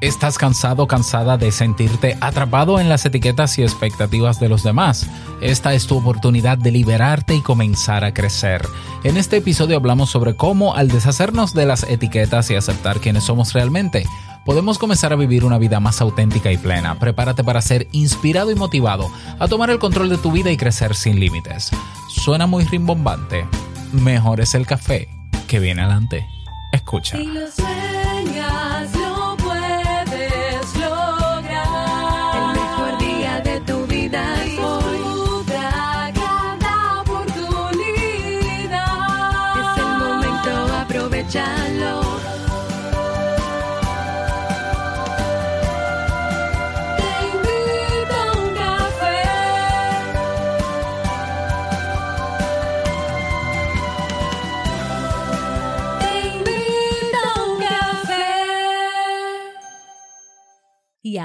¿Estás 0.00 0.38
cansado 0.38 0.86
cansada 0.86 1.36
de 1.36 1.52
sentirte 1.52 2.16
atrapado 2.22 2.80
en 2.80 2.88
las 2.88 3.04
etiquetas 3.04 3.58
y 3.58 3.62
expectativas 3.62 4.40
de 4.40 4.48
los 4.48 4.62
demás? 4.62 5.06
Esta 5.42 5.74
es 5.74 5.86
tu 5.86 5.98
oportunidad 5.98 6.56
de 6.56 6.70
liberarte 6.70 7.34
y 7.34 7.42
comenzar 7.42 8.04
a 8.04 8.14
crecer. 8.14 8.66
En 9.04 9.18
este 9.18 9.36
episodio 9.36 9.76
hablamos 9.76 10.08
sobre 10.08 10.36
cómo 10.36 10.74
al 10.74 10.88
deshacernos 10.88 11.52
de 11.52 11.66
las 11.66 11.82
etiquetas 11.82 12.50
y 12.50 12.54
aceptar 12.54 13.00
quiénes 13.00 13.24
somos 13.24 13.52
realmente, 13.52 14.06
podemos 14.46 14.78
comenzar 14.78 15.12
a 15.12 15.16
vivir 15.16 15.44
una 15.44 15.58
vida 15.58 15.80
más 15.80 16.00
auténtica 16.00 16.50
y 16.50 16.56
plena. 16.56 16.98
Prepárate 16.98 17.44
para 17.44 17.60
ser 17.60 17.86
inspirado 17.92 18.50
y 18.50 18.54
motivado 18.54 19.10
a 19.38 19.48
tomar 19.48 19.68
el 19.68 19.78
control 19.78 20.08
de 20.08 20.16
tu 20.16 20.32
vida 20.32 20.50
y 20.50 20.56
crecer 20.56 20.94
sin 20.94 21.20
límites. 21.20 21.72
Suena 22.08 22.46
muy 22.46 22.64
rimbombante. 22.64 23.46
Mejor 23.92 24.40
es 24.40 24.54
el 24.54 24.66
café 24.66 25.10
que 25.46 25.60
viene 25.60 25.82
adelante. 25.82 26.26
Escucha. 26.72 27.18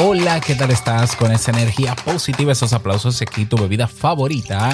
Hola, 0.00 0.40
¿qué 0.40 0.54
tal 0.54 0.70
estás 0.70 1.16
con 1.16 1.32
esa 1.32 1.50
energía 1.50 1.96
positiva, 1.96 2.52
esos 2.52 2.72
aplausos 2.72 3.20
aquí, 3.20 3.46
tu 3.46 3.56
bebida 3.56 3.88
favorita? 3.88 4.70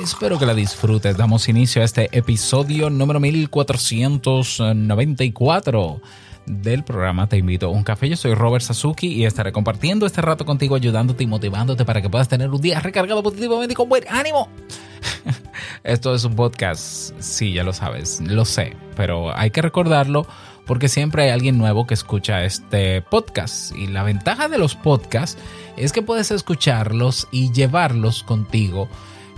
Espero 0.00 0.38
que 0.38 0.46
la 0.46 0.54
disfrutes. 0.54 1.16
Damos 1.16 1.48
inicio 1.48 1.82
a 1.82 1.84
este 1.84 2.16
episodio 2.16 2.88
número 2.88 3.18
1494 3.18 6.00
del 6.46 6.84
programa 6.84 7.28
Te 7.28 7.38
invito 7.38 7.66
a 7.66 7.70
un 7.70 7.82
café. 7.82 8.08
Yo 8.08 8.16
soy 8.16 8.34
Robert 8.34 8.62
Sasuki 8.62 9.08
y 9.08 9.24
estaré 9.24 9.50
compartiendo 9.50 10.06
este 10.06 10.22
rato 10.22 10.46
contigo, 10.46 10.76
ayudándote 10.76 11.24
y 11.24 11.26
motivándote 11.26 11.84
para 11.84 12.00
que 12.00 12.08
puedas 12.08 12.28
tener 12.28 12.48
un 12.48 12.60
día 12.60 12.78
recargado 12.78 13.24
positivamente 13.24 13.72
y 13.72 13.76
con 13.76 13.88
buen 13.88 14.04
ánimo. 14.08 14.48
Esto 15.82 16.14
es 16.14 16.22
un 16.22 16.36
podcast, 16.36 17.12
sí, 17.18 17.52
ya 17.52 17.64
lo 17.64 17.72
sabes, 17.72 18.20
lo 18.20 18.44
sé, 18.44 18.76
pero 18.94 19.36
hay 19.36 19.50
que 19.50 19.60
recordarlo 19.60 20.24
porque 20.66 20.88
siempre 20.88 21.24
hay 21.24 21.30
alguien 21.30 21.58
nuevo 21.58 21.86
que 21.86 21.94
escucha 21.94 22.44
este 22.44 23.02
podcast. 23.02 23.74
Y 23.76 23.86
la 23.86 24.02
ventaja 24.02 24.48
de 24.48 24.58
los 24.58 24.74
podcasts 24.74 25.40
es 25.76 25.92
que 25.92 26.02
puedes 26.02 26.30
escucharlos 26.30 27.28
y 27.30 27.52
llevarlos 27.52 28.22
contigo 28.22 28.88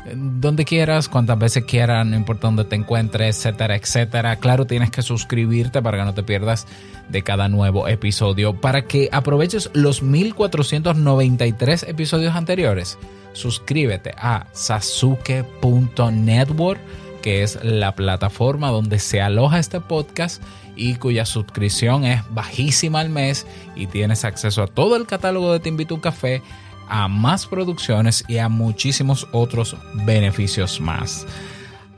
eh, 0.07 0.15
donde 0.17 0.65
quieras, 0.65 1.09
cuantas 1.09 1.39
veces 1.39 1.65
quieras, 1.65 2.07
no 2.07 2.17
importa 2.17 2.49
dónde 2.49 2.65
te 2.65 2.77
encuentres, 2.77 3.37
etcétera, 3.37 3.77
etcétera. 3.77 4.37
Claro, 4.37 4.67
tienes 4.67 4.91
que 4.91 5.03
suscribirte 5.03 5.83
para 5.83 5.99
que 5.99 6.05
no 6.05 6.15
te 6.15 6.23
pierdas 6.23 6.67
de 7.09 7.23
cada 7.23 7.49
nuevo 7.49 7.89
episodio. 7.89 8.61
Para 8.61 8.83
que 8.83 9.09
aproveches 9.13 9.71
los 9.75 10.03
1493 10.03 11.85
episodios 11.85 12.35
anteriores, 12.35 12.99
suscríbete 13.33 14.13
a 14.17 14.47
sasuke.network, 14.53 16.81
que 17.29 17.43
es 17.43 17.63
la 17.63 17.95
plataforma 17.95 18.71
donde 18.71 18.99
se 18.99 19.21
aloja 19.21 19.59
este 19.59 19.83
podcast 19.83 20.43
y 20.77 20.95
cuya 20.95 21.27
suscripción 21.27 22.07
es 22.07 22.23
bajísima 22.31 23.01
al 23.01 23.11
mes 23.11 23.47
y 23.77 23.87
tienes 23.87 24.25
acceso 24.25 24.63
a 24.63 24.67
todo 24.67 24.97
el 24.97 25.07
catálogo 25.07 25.53
de 25.53 25.61
Te 25.61 25.69
Invito 25.69 25.95
un 25.95 26.01
Café, 26.01 26.41
a 26.89 27.07
más 27.07 27.47
producciones 27.47 28.25
y 28.29 28.39
a 28.39 28.49
muchísimos 28.49 29.29
otros 29.33 29.77
beneficios 30.07 30.81
más. 30.81 31.27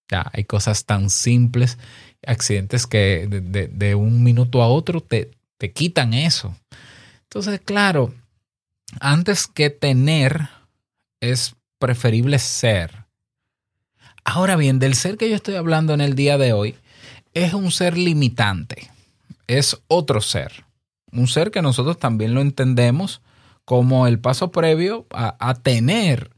Ya, 0.08 0.30
hay 0.32 0.44
cosas 0.44 0.84
tan 0.84 1.10
simples, 1.10 1.76
accidentes 2.24 2.86
que 2.86 3.26
de, 3.26 3.94
un 3.94 4.22
minuto 4.22 4.62
a 4.62 4.68
otro 4.68 5.00
te, 5.00 5.32
te 5.58 5.72
quitan 5.72 6.14
eso. 6.14 6.56
Entonces, 7.24 7.60
claro, 7.60 8.14
antes 9.00 9.46
que 9.46 9.68
tener, 9.68 10.48
es 11.20 11.56
preferible 11.78 12.38
ser. 12.38 13.06
Ahora 14.24 14.56
bien, 14.56 14.78
del 14.78 14.94
ser 14.94 15.16
que 15.16 15.30
yo 15.30 15.36
estoy 15.36 15.54
hablando 15.54 15.94
en 15.94 16.00
el 16.00 16.14
día 16.14 16.38
de 16.38 16.52
hoy, 16.52 16.76
es 17.34 17.54
un 17.54 17.70
ser 17.70 17.96
limitante, 17.96 18.90
es 19.46 19.80
otro 19.88 20.20
ser. 20.20 20.64
Un 21.12 21.28
ser 21.28 21.50
que 21.50 21.62
nosotros 21.62 21.98
también 21.98 22.34
lo 22.34 22.40
entendemos 22.40 23.22
como 23.64 24.06
el 24.06 24.18
paso 24.18 24.50
previo 24.50 25.06
a, 25.10 25.54
tener, 25.62 26.30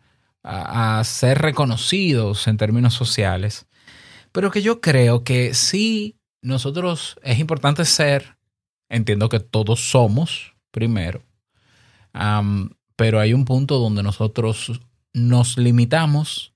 a, 0.42 1.02
ser 1.04 1.38
reconocidos 1.38 2.46
en 2.48 2.56
términos 2.56 2.94
sociales, 2.94 3.66
pero 4.32 4.50
que 4.50 4.62
yo 4.62 4.80
creo 4.80 5.22
que 5.24 5.54
sí, 5.54 6.16
nosotros 6.42 7.16
es 7.22 7.38
importante 7.38 7.84
ser, 7.84 8.36
entiendo 8.88 9.28
que 9.28 9.40
todos 9.40 9.90
somos 9.90 10.54
primero, 10.72 11.22
pero 13.00 13.18
hay 13.18 13.32
un 13.32 13.46
punto 13.46 13.78
donde 13.78 14.02
nosotros 14.02 14.82
nos 15.14 15.56
limitamos, 15.56 16.52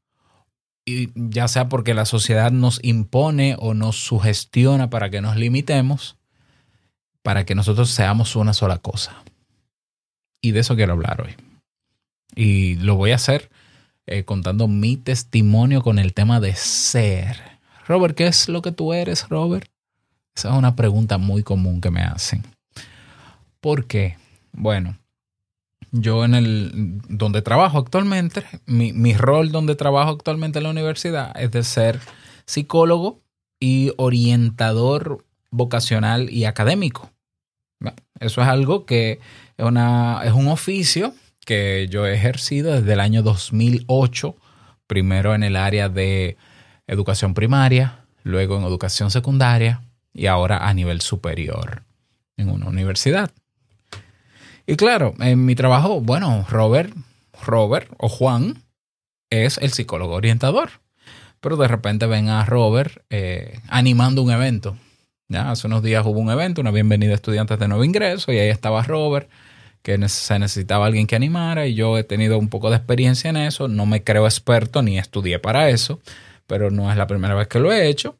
y 0.85 1.08
ya 1.14 1.49
sea 1.49 1.70
porque 1.70 1.94
la 1.94 2.05
sociedad 2.05 2.52
nos 2.52 2.81
impone 2.82 3.56
o 3.58 3.73
nos 3.73 3.96
sugestiona 3.96 4.91
para 4.91 5.08
que 5.08 5.23
nos 5.23 5.37
limitemos, 5.37 6.19
para 7.23 7.46
que 7.46 7.55
nosotros 7.55 7.88
seamos 7.88 8.37
una 8.37 8.52
sola 8.52 8.76
cosa. 8.76 9.25
Y 10.43 10.50
de 10.50 10.61
eso 10.61 10.76
quiero 10.76 10.93
hablar 10.93 11.23
hoy. 11.23 11.35
Y 12.35 12.75
lo 12.75 12.96
voy 12.96 13.12
a 13.12 13.14
hacer 13.17 13.49
eh, 14.05 14.25
contando 14.25 14.69
mi 14.69 14.99
testimonio 14.99 15.81
con 15.81 15.99
el 15.99 16.12
tema 16.12 16.41
de 16.41 16.55
ser. 16.56 17.38
Robert, 17.88 18.14
¿qué 18.14 18.26
es 18.26 18.50
lo 18.50 18.61
que 18.61 18.70
tú 18.70 18.93
eres, 18.93 19.31
Robert? 19.31 19.70
Esa 20.37 20.50
es 20.50 20.55
una 20.55 20.76
pregunta 20.76 21.17
muy 21.17 21.43
común 21.43 21.81
que 21.81 21.91
me 21.91 22.02
hacen. 22.02 22.43
¿Por 23.62 23.87
qué? 23.87 24.19
Bueno, 24.52 24.99
yo 25.96 26.25
en 26.25 26.35
el 26.35 27.00
donde 27.08 27.41
trabajo 27.41 27.79
actualmente, 27.79 28.43
mi, 28.67 28.93
mi, 28.93 29.14
rol 29.14 29.52
donde 29.52 29.76
trabajo 29.76 30.11
actualmente 30.11 30.58
en 30.58 30.64
la 30.64 30.70
universidad 30.70 31.32
es 31.41 31.52
de 31.52 31.62
ser 31.62 32.00
psicólogo 32.46 33.20
y 33.61 33.93
orientador 33.96 35.25
vocacional 35.50 36.31
y 36.31 36.46
académico. 36.46 37.11
Eso 38.19 38.43
es 38.43 38.49
algo 38.49 38.87
que 38.87 39.20
es, 39.56 39.64
una, 39.64 40.23
es 40.25 40.32
un 40.32 40.49
oficio 40.49 41.14
que 41.46 41.87
yo 41.88 42.06
he 42.06 42.14
ejercido 42.14 42.73
desde 42.73 42.93
el 42.93 43.00
año 43.00 43.23
2008, 43.23 44.35
primero 44.88 45.35
en 45.35 45.44
el 45.44 45.55
área 45.55 45.88
de 45.88 46.37
educación 46.88 47.35
primaria, 47.35 48.05
luego 48.25 48.56
en 48.56 48.64
educación 48.64 49.12
secundaria 49.12 49.82
y 50.12 50.26
ahora 50.26 50.69
a 50.69 50.75
nivel 50.75 51.02
superior 51.02 51.85
en 52.37 52.50
una 52.50 52.67
universidad. 52.67 53.31
Y 54.67 54.77
claro, 54.77 55.15
en 55.21 55.45
mi 55.45 55.55
trabajo, 55.55 56.01
bueno, 56.01 56.47
Robert, 56.49 56.93
Robert 57.45 57.91
o 57.99 58.09
Juan 58.09 58.63
es 59.31 59.59
el 59.59 59.73
psicólogo 59.73 60.15
orientador. 60.15 60.71
Pero 61.41 61.57
de 61.57 61.69
repente 61.69 62.07
ven 62.07 62.31
a 62.31 62.47
Robert 62.47 63.05
eh, 63.11 63.61
animando 63.69 64.23
un 64.23 64.31
evento. 64.31 64.77
Hace 65.31 65.67
unos 65.67 65.83
días 65.83 66.07
hubo 66.07 66.21
un 66.21 66.31
evento, 66.31 66.61
una 66.61 66.71
bienvenida 66.71 67.13
a 67.13 67.17
estudiantes 67.17 67.59
de 67.59 67.69
nuevo 67.69 67.85
ingreso, 67.85 68.33
y 68.33 68.39
ahí 68.39 68.49
estaba 68.49 68.83
Robert, 68.83 69.29
que 69.83 70.09
se 70.09 70.39
necesitaba 70.39 70.87
alguien 70.87 71.07
que 71.07 71.17
animara, 71.17 71.67
y 71.67 71.75
yo 71.75 71.99
he 71.99 72.05
tenido 72.05 72.39
un 72.39 72.49
poco 72.49 72.71
de 72.71 72.77
experiencia 72.77 73.31
en 73.31 73.37
eso. 73.37 73.69
No 73.69 73.85
me 73.85 74.03
creo 74.03 74.25
experto 74.27 74.81
ni 74.81 74.99
estudié 74.99 75.39
para 75.39 75.69
eso, 75.69 76.01
pero 76.47 76.71
no 76.71 76.91
es 76.91 76.97
la 76.97 77.07
primera 77.07 77.35
vez 77.35 77.49
que 77.49 77.59
lo 77.59 77.73
he 77.73 77.89
hecho. 77.89 78.17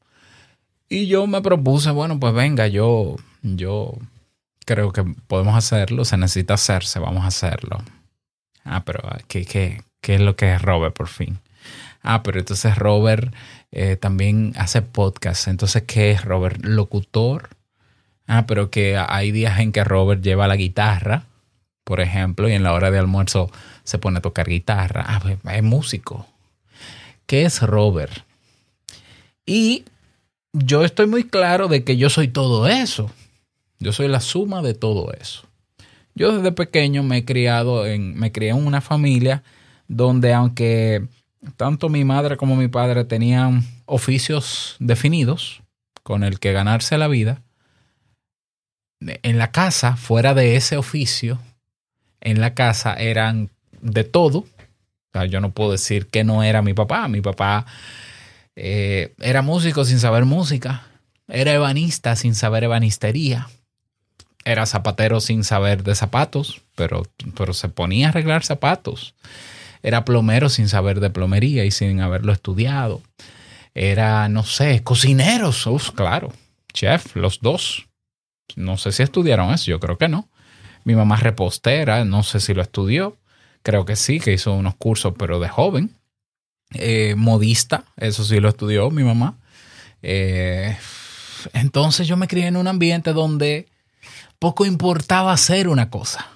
Y 0.89 1.07
yo 1.07 1.27
me 1.27 1.41
propuse, 1.41 1.91
bueno, 1.91 2.21
pues 2.21 2.35
venga, 2.35 2.67
yo, 2.67 3.17
yo 3.43 3.95
creo 4.65 4.93
que 4.93 5.05
podemos 5.27 5.57
hacerlo, 5.57 6.05
se 6.05 6.17
necesita 6.17 6.55
hacerse, 6.55 6.99
vamos 6.99 7.25
a 7.25 7.29
hacerlo. 7.29 7.83
Ah, 8.65 8.85
pero 8.85 9.03
¿qué, 9.29 9.45
qué, 9.45 9.83
qué 10.01 10.17
es 10.17 10.21
lo 10.21 10.37
que 10.37 10.55
es 10.55 10.63
Robert 10.63 10.95
por 10.95 11.09
fin? 11.09 11.39
Ah, 12.03 12.23
pero 12.23 12.39
entonces 12.39 12.77
Robert 12.77 13.35
eh, 13.73 13.97
también 13.97 14.53
hace 14.57 14.83
podcast. 14.83 15.49
Entonces, 15.49 15.85
¿qué 15.87 16.11
es 16.11 16.25
Robert? 16.25 16.65
Locutor. 16.65 17.49
Ah, 18.27 18.47
pero 18.47 18.71
que 18.71 18.97
hay 18.97 19.33
días 19.33 19.59
en 19.59 19.73
que 19.73 19.85
Robert 19.85 20.23
lleva 20.23 20.47
la 20.47 20.57
guitarra, 20.57 21.25
por 21.83 22.01
ejemplo, 22.01 22.49
y 22.49 22.53
en 22.53 22.63
la 22.63 22.73
hora 22.73 22.91
de 22.91 22.99
almuerzo 22.99 23.51
se 23.85 23.99
pone 23.99 24.19
a 24.19 24.23
tocar 24.23 24.49
guitarra. 24.49 25.05
Ah, 25.07 25.21
pues 25.21 25.39
es 25.45 25.63
músico. 25.63 26.27
¿Qué 27.27 27.45
es 27.45 27.63
Robert? 27.63 28.13
Y 29.47 29.85
yo 30.53 30.85
estoy 30.85 31.07
muy 31.07 31.25
claro 31.25 31.69
de 31.69 31.85
que 31.85 31.97
yo 31.97 32.11
soy 32.11 32.29
todo 32.29 32.69
eso. 32.69 33.11
Yo 33.85 33.93
soy 33.93 34.09
la 34.09 34.21
suma 34.21 34.63
de 34.63 34.73
todo 34.73 35.13
eso. 35.13 35.43
Yo 36.15 36.35
desde 36.35 36.53
pequeño 36.53 37.03
me 37.03 37.19
he 37.19 37.25
criado 37.27 37.87
en, 37.87 38.15
me 38.15 38.33
crié 38.33 38.51
en 38.51 38.67
una 38.67 38.81
familia 38.81 39.43
donde 39.89 40.33
aunque 40.33 41.07
tanto 41.59 41.91
mi 41.91 42.03
madre 42.03 42.39
como 42.39 42.57
mi 42.57 42.69
padre 42.69 43.05
tenían 43.05 43.63
oficios 43.85 44.77
definidos 44.79 45.61
con 46.03 46.25
el 46.25 46.41
que 46.41 46.53
ganarse 46.53 46.97
la 46.97 47.09
vida, 47.09 47.43
en 49.01 49.37
la 49.37 49.53
casa, 49.53 49.97
fuera 49.97 50.33
de 50.33 50.57
ese 50.57 50.79
oficio, 50.79 51.39
en 52.23 52.41
la 52.41 52.55
casa 52.55 52.95
eran 52.95 53.51
de 53.83 54.05
todo. 54.05 54.47
Yo 55.29 55.43
no 55.43 55.51
puedo 55.53 55.73
decir 55.73 56.07
que 56.07 56.25
no 56.25 56.43
era 56.43 56.63
mi 56.63 56.73
papá. 56.73 57.07
Mi 57.09 57.21
papá 57.21 57.67
eh, 58.57 59.15
era 59.21 59.43
músico 59.43 59.85
sin 59.85 59.99
saber 59.99 60.25
música. 60.25 60.87
Era 61.29 61.53
ebanista 61.53 62.17
sin 62.17 62.35
saber 62.35 62.65
ebanistería 62.65 63.47
era 64.45 64.67
zapatero 64.67 65.21
sin 65.21 65.45
saber 65.45 65.83
de 65.83 65.95
zapatos, 65.95 66.63
pero, 66.75 67.03
pero 67.37 67.55
se 67.55 67.69
ponía 67.69 68.07
a 68.07 68.11
arreglar 68.11 68.45
zapatos. 68.45 69.15
Era 69.83 70.05
plomero 70.05 70.49
sin 70.49 70.69
saber 70.69 71.01
de 71.01 71.11
plomería 71.11 71.65
y 71.65 71.71
sin 71.71 72.01
haberlo 72.01 72.33
estudiado. 72.33 73.03
Era, 73.75 74.29
no 74.29 74.45
sé, 74.45 74.83
cocineros, 74.83 75.67
Uf, 75.67 75.91
claro, 75.91 76.33
chef, 76.73 77.17
los 77.17 77.41
dos. 77.41 77.87
No 78.57 78.77
sé 78.77 78.93
si 78.93 79.03
estudiaron 79.03 79.53
eso, 79.53 79.67
yo 79.67 79.81
creo 79.81 79.99
que 79.99 80.09
no. 80.09 80.29
Mi 80.85 80.95
mamá 80.95 81.17
repostera, 81.17 82.05
no 82.05 82.23
sé 82.23 82.41
si 82.41 82.55
lo 82.55 82.63
estudió. 82.63 83.19
Creo 83.63 83.85
que 83.85 83.97
sí, 83.97 84.21
que 84.21 84.33
hizo 84.33 84.53
unos 84.53 84.75
cursos, 84.77 85.15
pero 85.19 85.41
de 85.41 85.49
joven. 85.49 85.97
Eh, 86.75 87.15
modista, 87.17 87.85
eso 87.97 88.25
sí 88.25 88.41
lo 88.41 88.49
estudió 88.49 88.91
mi 88.91 89.03
mamá. 89.03 89.39
Eh, 90.03 90.77
entonces 91.53 92.07
yo 92.07 92.17
me 92.17 92.29
crié 92.29 92.47
en 92.47 92.57
un 92.57 92.69
ambiente 92.69 93.13
donde 93.13 93.69
poco 94.39 94.67
importaba 94.67 95.33
hacer 95.33 95.69
una 95.69 95.91
cosa. 95.91 96.29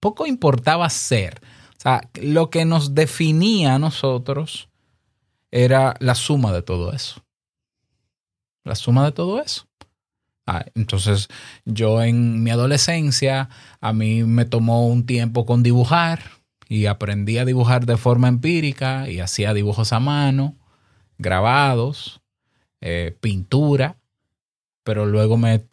Poco 0.00 0.26
importaba 0.26 0.88
ser. 0.90 1.40
O 1.78 1.80
sea, 1.80 2.02
lo 2.14 2.50
que 2.50 2.64
nos 2.64 2.94
definía 2.94 3.74
a 3.74 3.78
nosotros 3.78 4.68
era 5.50 5.94
la 6.00 6.14
suma 6.14 6.52
de 6.52 6.62
todo 6.62 6.92
eso. 6.92 7.24
La 8.64 8.74
suma 8.74 9.04
de 9.04 9.12
todo 9.12 9.40
eso. 9.40 9.66
Ah, 10.46 10.64
entonces, 10.74 11.28
yo 11.64 12.02
en 12.02 12.42
mi 12.42 12.50
adolescencia, 12.50 13.48
a 13.80 13.92
mí 13.92 14.24
me 14.24 14.44
tomó 14.44 14.86
un 14.86 15.04
tiempo 15.04 15.44
con 15.44 15.62
dibujar 15.62 16.22
y 16.68 16.86
aprendí 16.86 17.38
a 17.38 17.44
dibujar 17.44 17.86
de 17.86 17.96
forma 17.96 18.28
empírica 18.28 19.08
y 19.08 19.20
hacía 19.20 19.52
dibujos 19.54 19.92
a 19.92 20.00
mano, 20.00 20.56
grabados, 21.18 22.20
eh, 22.80 23.16
pintura 23.20 23.98
pero 24.88 25.04
luego 25.04 25.36
me, 25.36 25.66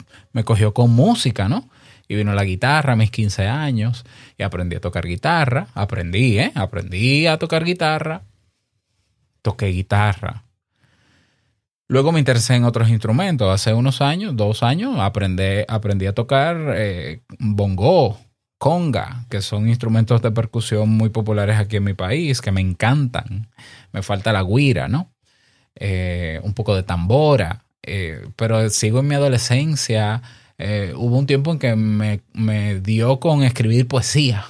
cogió 0.44 0.74
con 0.74 0.90
música, 0.90 1.48
¿no? 1.48 1.70
Y 2.06 2.16
vino 2.16 2.34
la 2.34 2.44
guitarra 2.44 2.92
a 2.92 2.96
mis 2.96 3.10
15 3.10 3.46
años 3.46 4.04
y 4.36 4.42
aprendí 4.42 4.76
a 4.76 4.80
tocar 4.82 5.06
guitarra. 5.06 5.68
Aprendí, 5.72 6.38
¿eh? 6.38 6.52
Aprendí 6.54 7.26
a 7.26 7.38
tocar 7.38 7.64
guitarra. 7.64 8.24
Toqué 9.40 9.68
guitarra. 9.68 10.44
Luego 11.88 12.12
me 12.12 12.18
interesé 12.18 12.56
en 12.56 12.64
otros 12.64 12.90
instrumentos. 12.90 13.48
Hace 13.50 13.72
unos 13.72 14.02
años, 14.02 14.36
dos 14.36 14.62
años, 14.62 15.00
aprendí, 15.00 15.64
aprendí 15.66 16.04
a 16.04 16.12
tocar 16.12 16.74
eh, 16.76 17.22
bongo, 17.38 18.18
conga, 18.58 19.24
que 19.30 19.40
son 19.40 19.66
instrumentos 19.66 20.20
de 20.20 20.30
percusión 20.30 20.90
muy 20.90 21.08
populares 21.08 21.56
aquí 21.56 21.76
en 21.76 21.84
mi 21.84 21.94
país, 21.94 22.42
que 22.42 22.52
me 22.52 22.60
encantan. 22.60 23.48
Me 23.92 24.02
falta 24.02 24.30
la 24.34 24.42
guira, 24.42 24.88
¿no? 24.88 25.10
Eh, 25.74 26.38
un 26.42 26.52
poco 26.52 26.76
de 26.76 26.82
tambora. 26.82 27.65
Eh, 27.86 28.26
pero 28.36 28.68
sigo 28.68 29.00
en 29.00 29.08
mi 29.08 29.14
adolescencia. 29.14 30.22
Eh, 30.58 30.92
hubo 30.96 31.16
un 31.16 31.26
tiempo 31.26 31.52
en 31.52 31.58
que 31.58 31.76
me, 31.76 32.20
me, 32.32 32.80
dio 32.80 33.20
con 33.20 33.42
escribir 33.42 33.86
poesía 33.86 34.44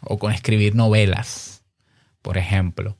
o 0.00 0.18
con 0.18 0.32
escribir 0.32 0.74
novelas, 0.74 1.64
por 2.22 2.38
ejemplo. 2.38 2.96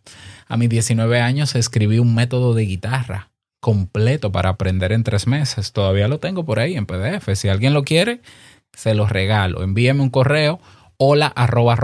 A 0.48 0.56
mis 0.56 0.68
19 0.68 1.20
años 1.20 1.54
escribí 1.54 1.98
un 1.98 2.14
método 2.14 2.54
de 2.54 2.64
guitarra 2.64 3.30
completo 3.60 4.32
para 4.32 4.50
aprender 4.50 4.92
en 4.92 5.04
tres 5.04 5.26
meses. 5.26 5.72
Todavía 5.72 6.08
lo 6.08 6.18
tengo 6.18 6.44
por 6.44 6.58
ahí 6.58 6.76
en 6.76 6.86
PDF. 6.86 7.34
Si 7.34 7.48
alguien 7.48 7.74
lo 7.74 7.84
quiere, 7.84 8.20
se 8.72 8.94
lo 8.94 9.06
regalo. 9.06 9.62
Envíeme 9.62 10.02
un 10.02 10.10
correo 10.10 10.60
hola 10.98 11.26
arroba 11.26 11.76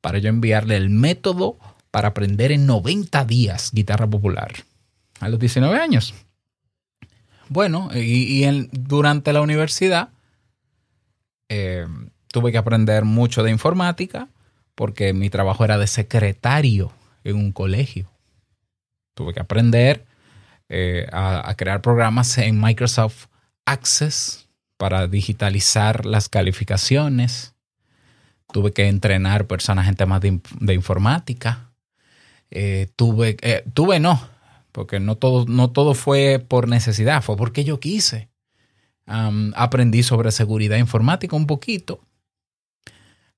para 0.00 0.18
yo 0.18 0.28
enviarle 0.28 0.76
el 0.76 0.90
método 0.90 1.58
para 1.90 2.08
aprender 2.08 2.50
en 2.50 2.66
90 2.66 3.24
días 3.26 3.70
guitarra 3.72 4.08
popular 4.08 4.52
a 5.22 5.28
los 5.28 5.38
19 5.38 5.78
años. 5.78 6.14
Bueno, 7.48 7.90
y, 7.94 8.44
durante 8.72 9.32
la 9.32 9.40
universidad 9.40 10.08
eh, 11.48 11.86
tuve 12.32 12.50
que 12.50 12.58
aprender 12.58 13.04
mucho 13.04 13.44
de 13.44 13.52
informática 13.52 14.28
porque 14.74 15.12
mi 15.12 15.30
trabajo 15.30 15.64
era 15.64 15.78
de 15.78 15.86
secretario 15.86 16.92
en 17.22 17.36
un 17.36 17.52
colegio. 17.52 18.10
Tuve 19.14 19.32
que 19.32 19.40
aprender 19.40 20.04
eh, 20.68 21.06
a, 21.12 21.54
crear 21.56 21.82
programas 21.82 22.36
en 22.38 22.60
Microsoft 22.60 23.26
Access 23.64 24.48
para 24.76 25.06
digitalizar 25.06 26.04
las 26.04 26.28
calificaciones. 26.28 27.54
Tuve 28.52 28.72
que 28.72 28.88
entrenar 28.88 29.46
personas 29.46 29.86
en 29.86 29.94
temas 29.94 30.20
de, 30.20 30.74
informática. 30.74 31.70
Eh, 32.50 32.88
tuve, 32.96 33.36
tuve 33.72 34.00
no, 34.00 34.31
porque 34.72 34.98
no 34.98 35.16
todo, 35.16 35.44
no 35.46 35.70
todo 35.70 35.94
fue 35.94 36.44
por 36.46 36.66
necesidad, 36.66 37.22
fue 37.22 37.36
porque 37.36 37.62
yo 37.62 37.78
quise. 37.78 38.30
aprendí 39.06 40.02
sobre 40.02 40.32
seguridad 40.32 40.78
informática 40.78 41.36
un 41.36 41.46
poquito. 41.46 42.00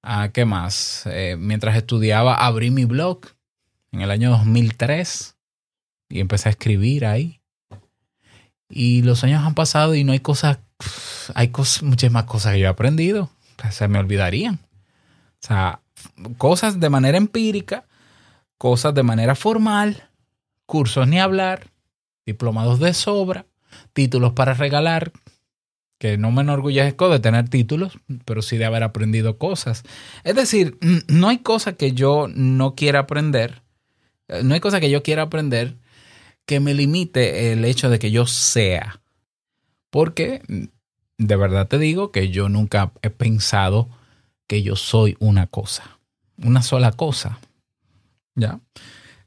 Ah, 0.02 0.30
¿Qué 0.32 0.44
más? 0.44 1.04
Eh, 1.06 1.36
mientras 1.38 1.76
estudiaba, 1.76 2.34
abrí 2.34 2.70
mi 2.70 2.84
blog 2.84 3.20
en 3.90 4.02
el 4.02 4.10
año 4.10 4.30
2003 4.30 5.36
y 6.08 6.20
empecé 6.20 6.48
a 6.48 6.52
escribir 6.52 7.06
ahí. 7.06 7.40
Y 8.68 9.02
los 9.02 9.24
años 9.24 9.44
han 9.44 9.54
pasado 9.54 9.94
y 9.94 10.04
no 10.04 10.12
hay 10.12 10.20
cosas, 10.20 10.58
hay 11.34 11.48
cosas, 11.48 11.82
muchas 11.82 12.12
más 12.12 12.24
cosas 12.24 12.52
que 12.52 12.60
yo 12.60 12.66
he 12.66 12.68
aprendido. 12.68 13.30
Se 13.70 13.88
me 13.88 13.98
olvidarían. 13.98 14.54
O 14.54 15.46
sea, 15.46 15.80
cosas 16.38 16.80
de 16.80 16.90
manera 16.90 17.18
empírica, 17.18 17.86
cosas 18.58 18.94
de 18.94 19.02
manera 19.02 19.34
formal 19.34 20.10
cursos 20.74 21.06
ni 21.06 21.20
hablar, 21.20 21.68
diplomados 22.26 22.80
de 22.80 22.94
sobra, 22.94 23.46
títulos 23.92 24.32
para 24.32 24.54
regalar, 24.54 25.12
que 26.00 26.18
no 26.18 26.32
me 26.32 26.42
enorgullezco 26.42 27.08
de 27.10 27.20
tener 27.20 27.48
títulos, 27.48 27.96
pero 28.24 28.42
sí 28.42 28.56
de 28.56 28.64
haber 28.64 28.82
aprendido 28.82 29.38
cosas. 29.38 29.84
Es 30.24 30.34
decir, 30.34 30.76
no 31.06 31.28
hay 31.28 31.38
cosa 31.38 31.74
que 31.74 31.92
yo 31.92 32.26
no 32.26 32.74
quiera 32.74 32.98
aprender, 32.98 33.62
eh, 34.26 34.42
no 34.42 34.54
hay 34.54 34.58
cosa 34.58 34.80
que 34.80 34.90
yo 34.90 35.04
quiera 35.04 35.22
aprender 35.22 35.76
que 36.44 36.58
me 36.58 36.74
limite 36.74 37.52
el 37.52 37.64
hecho 37.64 37.88
de 37.88 38.00
que 38.00 38.10
yo 38.10 38.26
sea. 38.26 39.00
Porque 39.90 40.42
de 41.18 41.36
verdad 41.36 41.68
te 41.68 41.78
digo 41.78 42.10
que 42.10 42.30
yo 42.30 42.48
nunca 42.48 42.90
he 43.02 43.10
pensado 43.10 43.88
que 44.48 44.64
yo 44.64 44.74
soy 44.74 45.16
una 45.20 45.46
cosa, 45.46 46.00
una 46.36 46.62
sola 46.62 46.90
cosa. 46.90 47.38
¿Ya? 48.34 48.58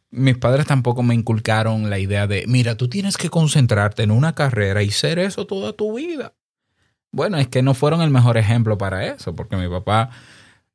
Mis 0.10 0.38
padres 0.38 0.66
tampoco 0.66 1.04
me 1.04 1.16
inculcaron 1.16 1.90
la 1.90 2.00
idea 2.00 2.28
de, 2.28 2.46
mira, 2.48 2.78
tú 2.78 2.88
tienes 2.88 3.18
que 3.18 3.30
concentrarte 3.30 4.04
en 4.04 4.12
una 4.12 4.34
carrera 4.34 4.84
y 4.84 4.92
ser 4.92 5.20
eso 5.20 5.46
toda 5.46 5.74
tu 5.74 5.98
vida. 5.98 6.34
Bueno, 7.12 7.38
es 7.38 7.48
que 7.48 7.62
no 7.62 7.74
fueron 7.74 8.02
el 8.02 8.10
mejor 8.10 8.38
ejemplo 8.38 8.78
para 8.78 9.06
eso, 9.06 9.36
porque 9.36 9.58
mi 9.58 9.68
papá 9.68 10.12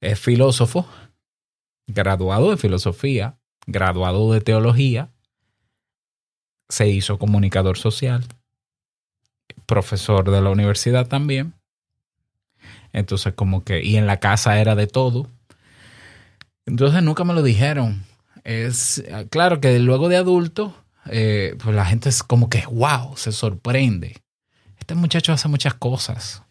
es 0.00 0.18
filósofo, 0.18 0.86
graduado 1.86 2.50
de 2.50 2.56
filosofía, 2.56 3.38
graduado 3.66 4.32
de 4.32 4.40
teología, 4.40 5.10
se 6.68 6.88
hizo 6.88 7.18
comunicador 7.18 7.78
social, 7.78 8.24
profesor 9.66 10.30
de 10.30 10.40
la 10.40 10.50
universidad 10.50 11.06
también. 11.06 11.54
Entonces, 12.92 13.34
como 13.34 13.64
que, 13.64 13.82
y 13.82 13.96
en 13.96 14.06
la 14.06 14.20
casa 14.20 14.58
era 14.60 14.74
de 14.74 14.86
todo. 14.86 15.28
Entonces 16.66 17.02
nunca 17.02 17.24
me 17.24 17.34
lo 17.34 17.42
dijeron. 17.42 18.04
Es 18.44 19.02
claro 19.30 19.60
que 19.60 19.78
luego 19.78 20.08
de 20.08 20.16
adulto, 20.16 20.74
eh, 21.06 21.56
pues 21.62 21.74
la 21.74 21.84
gente 21.84 22.08
es 22.08 22.22
como 22.22 22.48
que, 22.50 22.64
wow, 22.70 23.16
se 23.16 23.32
sorprende. 23.32 24.16
Este 24.78 24.94
muchacho 24.94 25.32
hace 25.32 25.48
muchas 25.48 25.74
cosas. 25.74 26.42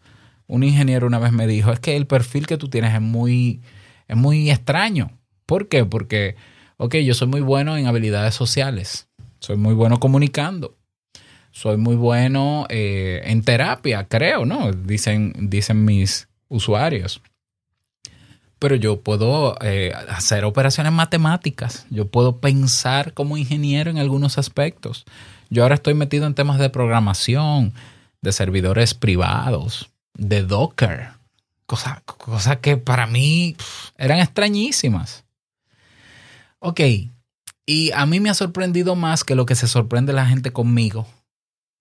Un 0.46 0.64
ingeniero 0.64 1.06
una 1.06 1.18
vez 1.18 1.32
me 1.32 1.46
dijo, 1.46 1.72
es 1.72 1.80
que 1.80 1.96
el 1.96 2.06
perfil 2.06 2.46
que 2.46 2.58
tú 2.58 2.68
tienes 2.68 2.94
es 2.94 3.00
muy, 3.00 3.60
es 4.08 4.16
muy 4.16 4.50
extraño. 4.50 5.10
¿Por 5.46 5.68
qué? 5.68 5.84
Porque, 5.84 6.36
ok, 6.78 6.96
yo 6.96 7.14
soy 7.14 7.28
muy 7.28 7.40
bueno 7.40 7.76
en 7.76 7.86
habilidades 7.86 8.34
sociales. 8.34 9.08
Soy 9.38 9.56
muy 9.56 9.74
bueno 9.74 10.00
comunicando 10.00 10.76
soy 11.52 11.76
muy 11.76 11.96
bueno 11.96 12.66
eh, 12.70 13.20
en 13.24 13.42
terapia, 13.42 14.08
creo, 14.08 14.44
¿no? 14.44 14.72
Dicen, 14.72 15.34
dicen 15.38 15.84
mis 15.84 16.28
usuarios. 16.48 17.22
Pero 18.62 18.76
yo 18.76 19.00
puedo 19.00 19.56
eh, 19.60 19.92
hacer 20.08 20.44
operaciones 20.44 20.92
matemáticas, 20.92 21.84
yo 21.90 22.06
puedo 22.06 22.38
pensar 22.38 23.12
como 23.12 23.36
ingeniero 23.36 23.90
en 23.90 23.98
algunos 23.98 24.38
aspectos. 24.38 25.04
Yo 25.50 25.64
ahora 25.64 25.74
estoy 25.74 25.94
metido 25.94 26.26
en 26.26 26.34
temas 26.34 26.60
de 26.60 26.70
programación, 26.70 27.72
de 28.20 28.30
servidores 28.30 28.94
privados, 28.94 29.90
de 30.14 30.42
Docker, 30.42 31.08
cosas 31.66 32.02
cosa 32.04 32.60
que 32.60 32.76
para 32.76 33.08
mí 33.08 33.56
eran 33.98 34.20
extrañísimas. 34.20 35.24
Ok, 36.60 36.80
y 37.66 37.90
a 37.90 38.06
mí 38.06 38.20
me 38.20 38.30
ha 38.30 38.34
sorprendido 38.34 38.94
más 38.94 39.24
que 39.24 39.34
lo 39.34 39.44
que 39.44 39.56
se 39.56 39.66
sorprende 39.66 40.12
la 40.12 40.26
gente 40.26 40.52
conmigo 40.52 41.08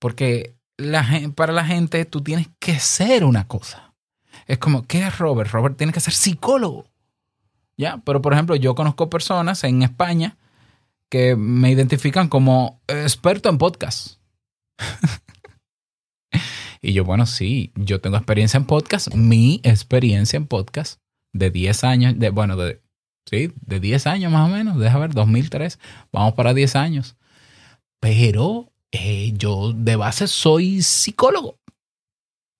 porque 0.01 0.55
la, 0.77 1.05
para 1.35 1.53
la 1.53 1.63
gente 1.63 2.03
tú 2.05 2.21
tienes 2.21 2.49
que 2.59 2.79
ser 2.79 3.23
una 3.23 3.47
cosa. 3.47 3.90
Es 4.51 4.57
como, 4.57 4.85
¿qué 4.85 5.07
es 5.07 5.17
Robert? 5.17 5.49
Robert 5.49 5.77
tiene 5.77 5.93
que 5.93 6.01
ser 6.01 6.13
psicólogo. 6.13 6.85
¿Ya? 7.77 8.01
Pero 8.03 8.21
por 8.21 8.33
ejemplo, 8.33 8.57
yo 8.57 8.75
conozco 8.75 9.09
personas 9.09 9.63
en 9.63 9.81
España 9.81 10.35
que 11.07 11.37
me 11.37 11.71
identifican 11.71 12.27
como 12.27 12.81
experto 12.85 13.47
en 13.47 13.57
podcast. 13.57 14.17
y 16.81 16.91
yo, 16.91 17.05
bueno, 17.05 17.25
sí, 17.27 17.71
yo 17.75 18.01
tengo 18.01 18.17
experiencia 18.17 18.57
en 18.57 18.65
podcast. 18.65 19.15
Mi 19.15 19.61
experiencia 19.63 20.35
en 20.35 20.47
podcast 20.47 20.99
de 21.31 21.49
10 21.49 21.85
años, 21.85 22.19
de, 22.19 22.29
bueno, 22.29 22.57
de, 22.57 22.81
sí, 23.27 23.53
de 23.55 23.79
10 23.79 24.05
años 24.07 24.33
más 24.33 24.49
o 24.49 24.53
menos, 24.53 24.77
deja 24.77 24.99
ver, 24.99 25.13
2003, 25.13 25.79
vamos 26.11 26.33
para 26.33 26.53
10 26.53 26.75
años. 26.75 27.15
Pero 28.01 28.69
eh, 28.91 29.31
yo 29.33 29.71
de 29.71 29.95
base 29.95 30.27
soy 30.27 30.81
psicólogo, 30.81 31.57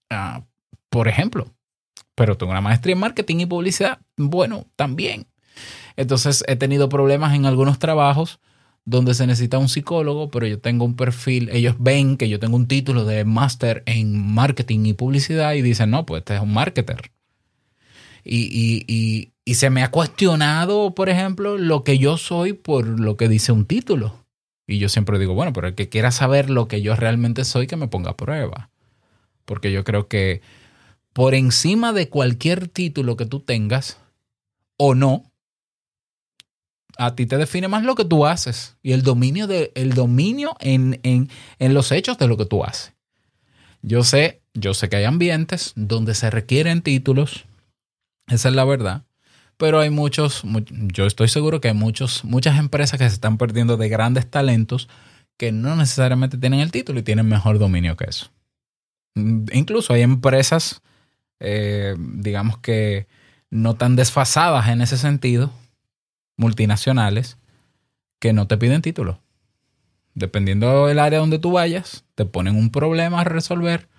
ah, 0.10 0.46
por 0.90 1.10
ejemplo, 1.10 1.54
pero 2.22 2.38
tengo 2.38 2.52
una 2.52 2.62
maestría 2.62 2.94
en 2.94 3.00
marketing 3.00 3.38
y 3.40 3.46
publicidad. 3.48 3.98
Bueno, 4.16 4.68
también. 4.76 5.26
Entonces 5.96 6.44
he 6.48 6.56
tenido 6.56 6.88
problemas 6.88 7.34
en 7.34 7.48
algunos 7.48 7.80
trabajos 7.80 8.40
donde 8.86 9.16
se 9.16 9.26
necesita 9.26 9.58
un 9.58 9.68
psicólogo, 9.68 10.30
pero 10.30 10.46
yo 10.46 10.60
tengo 10.60 10.86
un 10.86 10.96
perfil, 10.96 11.50
ellos 11.52 11.78
ven 11.80 12.18
que 12.18 12.30
yo 12.30 12.40
tengo 12.40 12.58
un 12.58 12.68
título 12.68 13.06
de 13.06 13.26
máster 13.26 13.82
en 13.88 14.16
marketing 14.36 14.86
y 14.86 14.94
publicidad 14.94 15.56
y 15.56 15.64
dicen, 15.64 15.90
no, 15.90 16.06
pues 16.06 16.20
este 16.20 16.36
es 16.36 16.42
un 16.42 16.54
marketer. 16.54 17.12
Y, 18.24 18.42
y, 18.42 18.86
y, 18.88 19.34
y, 19.44 19.56
se 19.56 19.72
me 19.72 19.82
ha 19.82 19.90
cuestionado, 19.90 20.94
por 20.94 21.10
ejemplo, 21.10 21.58
lo 21.58 21.84
que 21.84 21.98
yo 21.98 22.18
soy 22.18 22.54
por 22.54 22.86
lo 22.86 23.18
que 23.18 23.30
dice 23.30 23.52
un 23.52 23.66
título. 23.66 24.28
Y 24.68 24.78
yo 24.78 24.90
siempre 24.90 25.18
digo, 25.18 25.34
bueno, 25.34 25.54
pero 25.54 25.70
el 25.70 25.74
que 25.74 25.90
quiera 25.90 26.12
saber 26.12 26.52
lo 26.52 26.68
que 26.68 26.84
yo 26.84 26.96
realmente 26.96 27.46
soy, 27.46 27.66
que 27.66 27.78
me 27.78 27.88
ponga 27.88 28.12
a 28.12 28.18
prueba. 28.18 28.70
Porque 29.46 29.72
yo 29.72 29.84
creo 29.84 30.08
que 30.08 30.42
por 31.14 31.36
encima 31.36 31.94
de 31.94 32.10
cualquier 32.10 32.68
título 32.68 33.18
que 33.18 33.26
tú 33.26 33.40
tengas 33.40 33.98
o 34.78 34.96
no, 34.96 35.32
a 36.98 37.16
ti 37.16 37.26
te 37.26 37.38
define 37.38 37.68
más 37.68 37.84
lo 37.84 37.96
que 37.96 38.06
tú 38.06 38.26
haces 38.26 38.78
y 38.84 38.92
el 38.92 39.02
dominio, 39.04 39.48
de, 39.48 39.72
el 39.76 39.94
dominio 39.94 40.56
en, 40.60 41.00
en, 41.04 41.30
en 41.60 41.74
los 41.74 41.92
hechos 41.92 42.18
de 42.18 42.28
lo 42.28 42.38
que 42.38 42.46
tú 42.46 42.64
haces. 42.64 42.94
Yo 43.82 44.04
sé, 44.04 44.42
yo 44.54 44.74
sé 44.74 44.90
que 44.90 44.98
hay 44.98 45.06
ambientes 45.06 45.74
donde 45.76 46.14
se 46.14 46.30
requieren 46.30 46.82
títulos, 46.82 47.46
esa 48.28 48.50
es 48.50 48.56
la 48.56 48.66
verdad, 48.66 49.04
pero 49.58 49.80
hay 49.80 49.90
muchos, 49.90 50.44
yo 50.70 51.06
estoy 51.06 51.28
seguro 51.28 51.62
que 51.62 51.70
hay 51.70 51.74
muchos, 51.74 52.24
muchas 52.24 52.58
empresas 52.58 52.98
que 53.00 53.08
se 53.08 53.16
están 53.16 53.38
perdiendo 53.38 53.78
de 53.78 53.90
grandes 53.90 54.30
talentos 54.30 54.88
que 55.38 55.52
no 55.52 55.76
necesariamente 55.76 56.38
tienen 56.38 56.60
el 56.60 56.72
título 56.72 57.00
y 57.00 57.04
tienen 57.04 57.28
mejor 57.28 57.58
dominio 57.58 57.98
que 57.98 58.06
eso. 58.06 58.32
Mm, 59.16 59.46
incluso 59.54 59.94
hay 59.94 60.02
empresas, 60.02 60.82
eh, 61.42 61.96
digamos 61.98 62.58
que 62.60 63.08
no 63.50 63.76
tan 63.76 63.96
desfasadas 63.96 64.70
en 64.70 64.82
ese 64.82 64.98
sentido, 64.98 65.52
multinacionales, 66.38 67.38
que 68.20 68.32
no 68.34 68.48
te 68.48 68.58
piden 68.58 68.82
título. 68.82 69.20
Dependiendo 70.14 70.88
del 70.88 71.00
área 71.00 71.20
donde 71.20 71.40
tú 71.40 71.52
vayas, 71.52 72.06
te 72.16 72.26
ponen 72.26 72.56
un 72.56 72.72
problema 72.72 73.22
a 73.22 73.24
resolver 73.24 73.90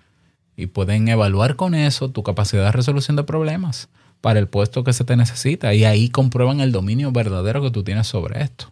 y 0.55 0.67
pueden 0.67 1.07
evaluar 1.07 1.55
con 1.55 1.75
eso 1.75 2.11
tu 2.11 2.23
capacidad 2.23 2.65
de 2.65 2.71
resolución 2.71 3.15
de 3.15 3.23
problemas 3.23 3.89
para 4.21 4.39
el 4.39 4.47
puesto 4.47 4.83
que 4.83 4.93
se 4.93 5.03
te 5.03 5.17
necesita. 5.17 5.73
Y 5.73 5.83
ahí 5.83 6.09
comprueban 6.09 6.61
el 6.61 6.71
dominio 6.71 7.11
verdadero 7.11 7.61
que 7.61 7.71
tú 7.71 7.83
tienes 7.83 8.07
sobre 8.07 8.41
esto. 8.41 8.71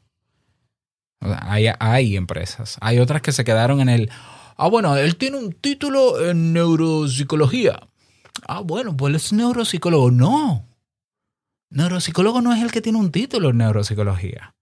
hay, 1.20 1.68
hay 1.80 2.16
empresas. 2.16 2.78
Hay 2.80 3.00
otras 3.00 3.22
que 3.22 3.32
se 3.32 3.44
quedaron 3.44 3.82
en 3.82 3.90
el, 3.90 4.10
ah, 4.56 4.70
bueno, 4.70 4.96
él 4.96 5.18
tiene 5.18 5.38
un 5.38 5.51
título 5.51 6.30
en 6.30 6.54
neuropsicología. 6.54 7.82
Ah, 8.48 8.62
bueno, 8.62 8.96
pues 8.96 9.16
es 9.16 9.34
neuropsicólogo. 9.34 10.12
No. 10.12 10.68
Neuropsicólogo 11.70 12.42
no 12.42 12.54
es 12.54 12.62
el 12.62 12.72
que 12.72 12.82
tiene 12.82 13.00
un 13.00 13.12
título 13.12 13.50
en 13.50 13.58
neuropsicología. 13.58 14.56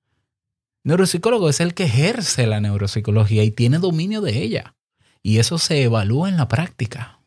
Neuropsicólogo 0.84 1.50
es 1.50 1.60
el 1.60 1.74
que 1.74 1.84
ejerce 1.84 2.48
la 2.48 2.62
neuropsicología 2.62 3.44
y 3.44 3.52
tiene 3.52 3.80
dominio 3.80 4.22
de 4.22 4.42
ella. 4.42 4.76
Y 5.22 5.40
eso 5.40 5.58
se 5.58 5.84
evalúa 5.84 6.30
en 6.30 6.38
la 6.38 6.48
práctica. 6.48 7.20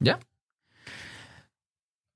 ¿Ya? 0.00 0.18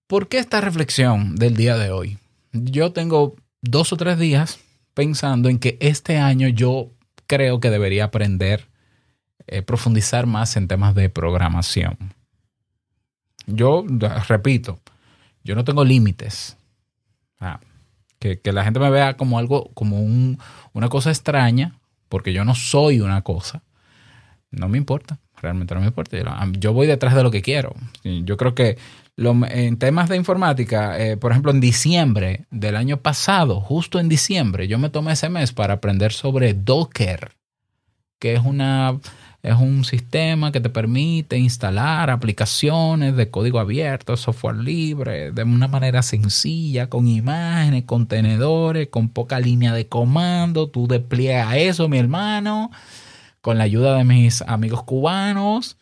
¿Por 0.06 0.28
qué 0.28 0.38
esta 0.38 0.60
reflexión 0.60 1.36
del 1.36 1.56
día 1.56 1.76
de 1.76 1.90
hoy? 1.90 2.18
Yo 2.52 2.92
tengo 2.92 3.36
dos 3.62 3.92
o 3.92 3.96
tres 3.96 4.18
días 4.18 4.58
pensando 4.94 5.48
en 5.48 5.58
que 5.58 5.78
este 5.80 6.18
año 6.18 6.48
yo 6.48 6.90
creo 7.26 7.60
que 7.60 7.70
debería 7.70 8.04
aprender, 8.04 8.68
eh, 9.46 9.62
profundizar 9.62 10.26
más 10.26 10.56
en 10.56 10.66
temas 10.66 10.94
de 10.96 11.08
programación. 11.10 11.96
Yo, 13.46 13.84
repito, 14.28 14.78
yo 15.42 15.54
no 15.54 15.64
tengo 15.64 15.84
límites. 15.84 16.56
que, 18.18 18.40
la 18.52 18.64
gente 18.64 18.80
me 18.80 18.90
vea 18.90 19.16
como 19.16 19.38
algo, 19.38 19.70
como 19.74 20.00
una 20.00 20.88
cosa 20.88 21.10
extraña, 21.10 21.78
porque 22.08 22.32
yo 22.32 22.44
no 22.44 22.54
soy 22.54 23.00
una 23.00 23.22
cosa, 23.22 23.62
no 24.50 24.68
me 24.68 24.78
importa, 24.78 25.18
realmente 25.40 25.74
no 25.74 25.80
me 25.80 25.86
importa. 25.86 26.16
Yo 26.58 26.72
voy 26.72 26.86
detrás 26.86 27.14
de 27.14 27.22
lo 27.22 27.30
que 27.30 27.42
quiero. 27.42 27.74
Yo 28.04 28.36
creo 28.36 28.54
que 28.54 28.78
en 29.16 29.78
temas 29.78 30.08
de 30.08 30.16
informática, 30.16 30.98
eh, 30.98 31.16
por 31.16 31.30
ejemplo, 31.32 31.52
en 31.52 31.60
diciembre 31.60 32.46
del 32.50 32.76
año 32.76 32.98
pasado, 32.98 33.60
justo 33.60 34.00
en 34.00 34.08
diciembre, 34.08 34.66
yo 34.66 34.78
me 34.78 34.90
tomé 34.90 35.12
ese 35.12 35.28
mes 35.28 35.52
para 35.52 35.74
aprender 35.74 36.12
sobre 36.12 36.54
Docker, 36.54 37.32
que 38.18 38.34
es 38.34 38.40
una 38.44 38.98
es 39.42 39.54
un 39.54 39.84
sistema 39.84 40.52
que 40.52 40.60
te 40.60 40.68
permite 40.68 41.38
instalar 41.38 42.10
aplicaciones 42.10 43.16
de 43.16 43.30
código 43.30 43.58
abierto, 43.58 44.16
software 44.18 44.56
libre, 44.56 45.32
de 45.32 45.42
una 45.44 45.66
manera 45.66 46.02
sencilla, 46.02 46.90
con 46.90 47.08
imágenes, 47.08 47.84
contenedores, 47.84 48.88
con 48.88 49.08
poca 49.08 49.40
línea 49.40 49.72
de 49.72 49.88
comando. 49.88 50.68
Tú 50.68 50.86
despliegas 50.86 51.56
eso, 51.56 51.88
mi 51.88 51.98
hermano. 51.98 52.70
con 53.40 53.56
la 53.56 53.64
ayuda 53.64 53.96
de 53.96 54.04
mis 54.04 54.42
amigos 54.42 54.82
cubanos, 54.82 55.78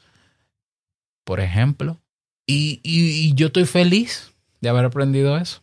por 1.24 1.40
ejemplo. 1.40 1.98
Y, 2.46 2.80
y, 2.84 3.34
yo 3.34 3.48
estoy 3.48 3.64
feliz 3.66 4.32
de 4.60 4.68
haber 4.68 4.84
aprendido 4.84 5.36
eso. 5.36 5.62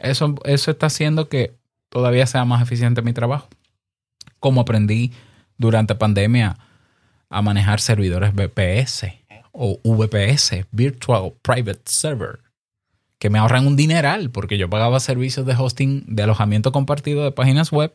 eso. 0.00 0.34
Eso 0.44 0.70
está 0.72 0.86
haciendo 0.86 1.28
que 1.28 1.54
todavía 1.88 2.26
sea 2.26 2.44
más 2.44 2.62
eficiente 2.62 3.02
mi 3.02 3.12
trabajo. 3.12 3.48
Como 4.40 4.62
aprendí 4.62 5.12
durante 5.56 5.94
pandemia 5.94 6.58
a 7.30 7.42
manejar 7.42 7.80
servidores 7.80 8.34
VPS 8.34 9.06
o 9.52 9.78
VPS, 9.84 10.66
Virtual 10.70 11.32
Private 11.42 11.82
Server, 11.84 12.40
que 13.18 13.30
me 13.30 13.38
ahorran 13.38 13.66
un 13.66 13.76
dineral 13.76 14.30
porque 14.30 14.58
yo 14.58 14.68
pagaba 14.68 15.00
servicios 15.00 15.46
de 15.46 15.54
hosting 15.54 16.04
de 16.06 16.24
alojamiento 16.24 16.72
compartido 16.72 17.24
de 17.24 17.32
páginas 17.32 17.72
web 17.72 17.94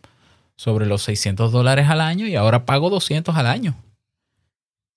sobre 0.55 0.85
los 0.85 1.03
600 1.03 1.51
dólares 1.51 1.89
al 1.89 2.01
año 2.01 2.27
y 2.27 2.35
ahora 2.35 2.65
pago 2.65 2.89
200 2.89 3.35
al 3.35 3.47
año. 3.47 3.75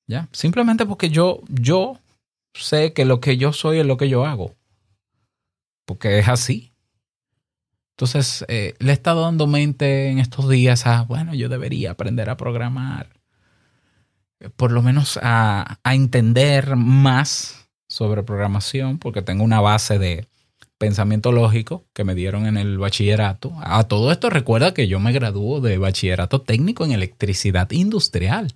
¿Ya? 0.07 0.29
Simplemente 0.33 0.87
porque 0.87 1.11
yo, 1.11 1.43
yo 1.49 1.99
sé 2.55 2.93
que 2.93 3.05
lo 3.05 3.21
que 3.21 3.37
yo 3.37 3.53
soy 3.53 3.79
es 3.79 3.87
lo 3.87 3.97
que 3.97 4.09
yo 4.09 4.25
hago. 4.25 4.55
Porque 5.85 6.19
es 6.19 6.29
así. 6.29 6.73
Entonces, 7.97 8.45
eh, 8.49 8.75
le 8.79 8.91
he 8.91 8.95
estado 8.95 9.23
dando 9.23 9.47
mente 9.47 10.09
en 10.09 10.19
estos 10.19 10.49
días 10.49 10.87
a, 10.87 11.03
bueno, 11.03 11.35
yo 11.35 11.49
debería 11.49 11.91
aprender 11.91 12.31
a 12.31 12.37
programar. 12.37 13.18
Por 14.57 14.73
lo 14.73 14.83
menos 14.83 15.19
a, 15.23 15.79
a 15.83 15.95
entender 15.95 16.77
más 16.77 17.69
sobre 17.89 18.23
programación, 18.23 18.99
porque 18.99 19.23
tengo 19.23 19.45
una 19.45 19.61
base 19.61 19.99
de, 19.99 20.29
pensamiento 20.79 21.33
lógico 21.33 21.85
que 21.93 22.05
me 22.05 22.15
dieron 22.15 22.47
en 22.47 22.57
el 22.57 22.79
bachillerato. 22.79 23.53
A 23.61 23.85
todo 23.85 24.11
esto 24.13 24.31
recuerda 24.31 24.73
que 24.73 24.89
yo 24.89 25.01
me 25.01 25.13
graduó 25.13 25.61
de 25.61 25.77
bachillerato 25.77 26.41
técnico 26.41 26.85
en 26.85 26.93
electricidad 26.93 27.71
industrial 27.73 28.55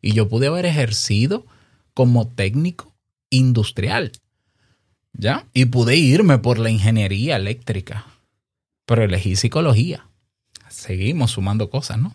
y 0.00 0.12
yo 0.12 0.28
pude 0.28 0.48
haber 0.48 0.64
ejercido 0.64 1.46
como 1.94 2.26
técnico 2.26 2.94
industrial. 3.30 4.12
¿Ya? 5.12 5.46
Y 5.52 5.66
pude 5.66 5.96
irme 5.96 6.38
por 6.38 6.58
la 6.58 6.70
ingeniería 6.70 7.36
eléctrica, 7.36 8.06
pero 8.86 9.02
elegí 9.02 9.36
psicología. 9.36 10.06
Seguimos 10.68 11.32
sumando 11.32 11.70
cosas, 11.70 11.98
¿no? 11.98 12.14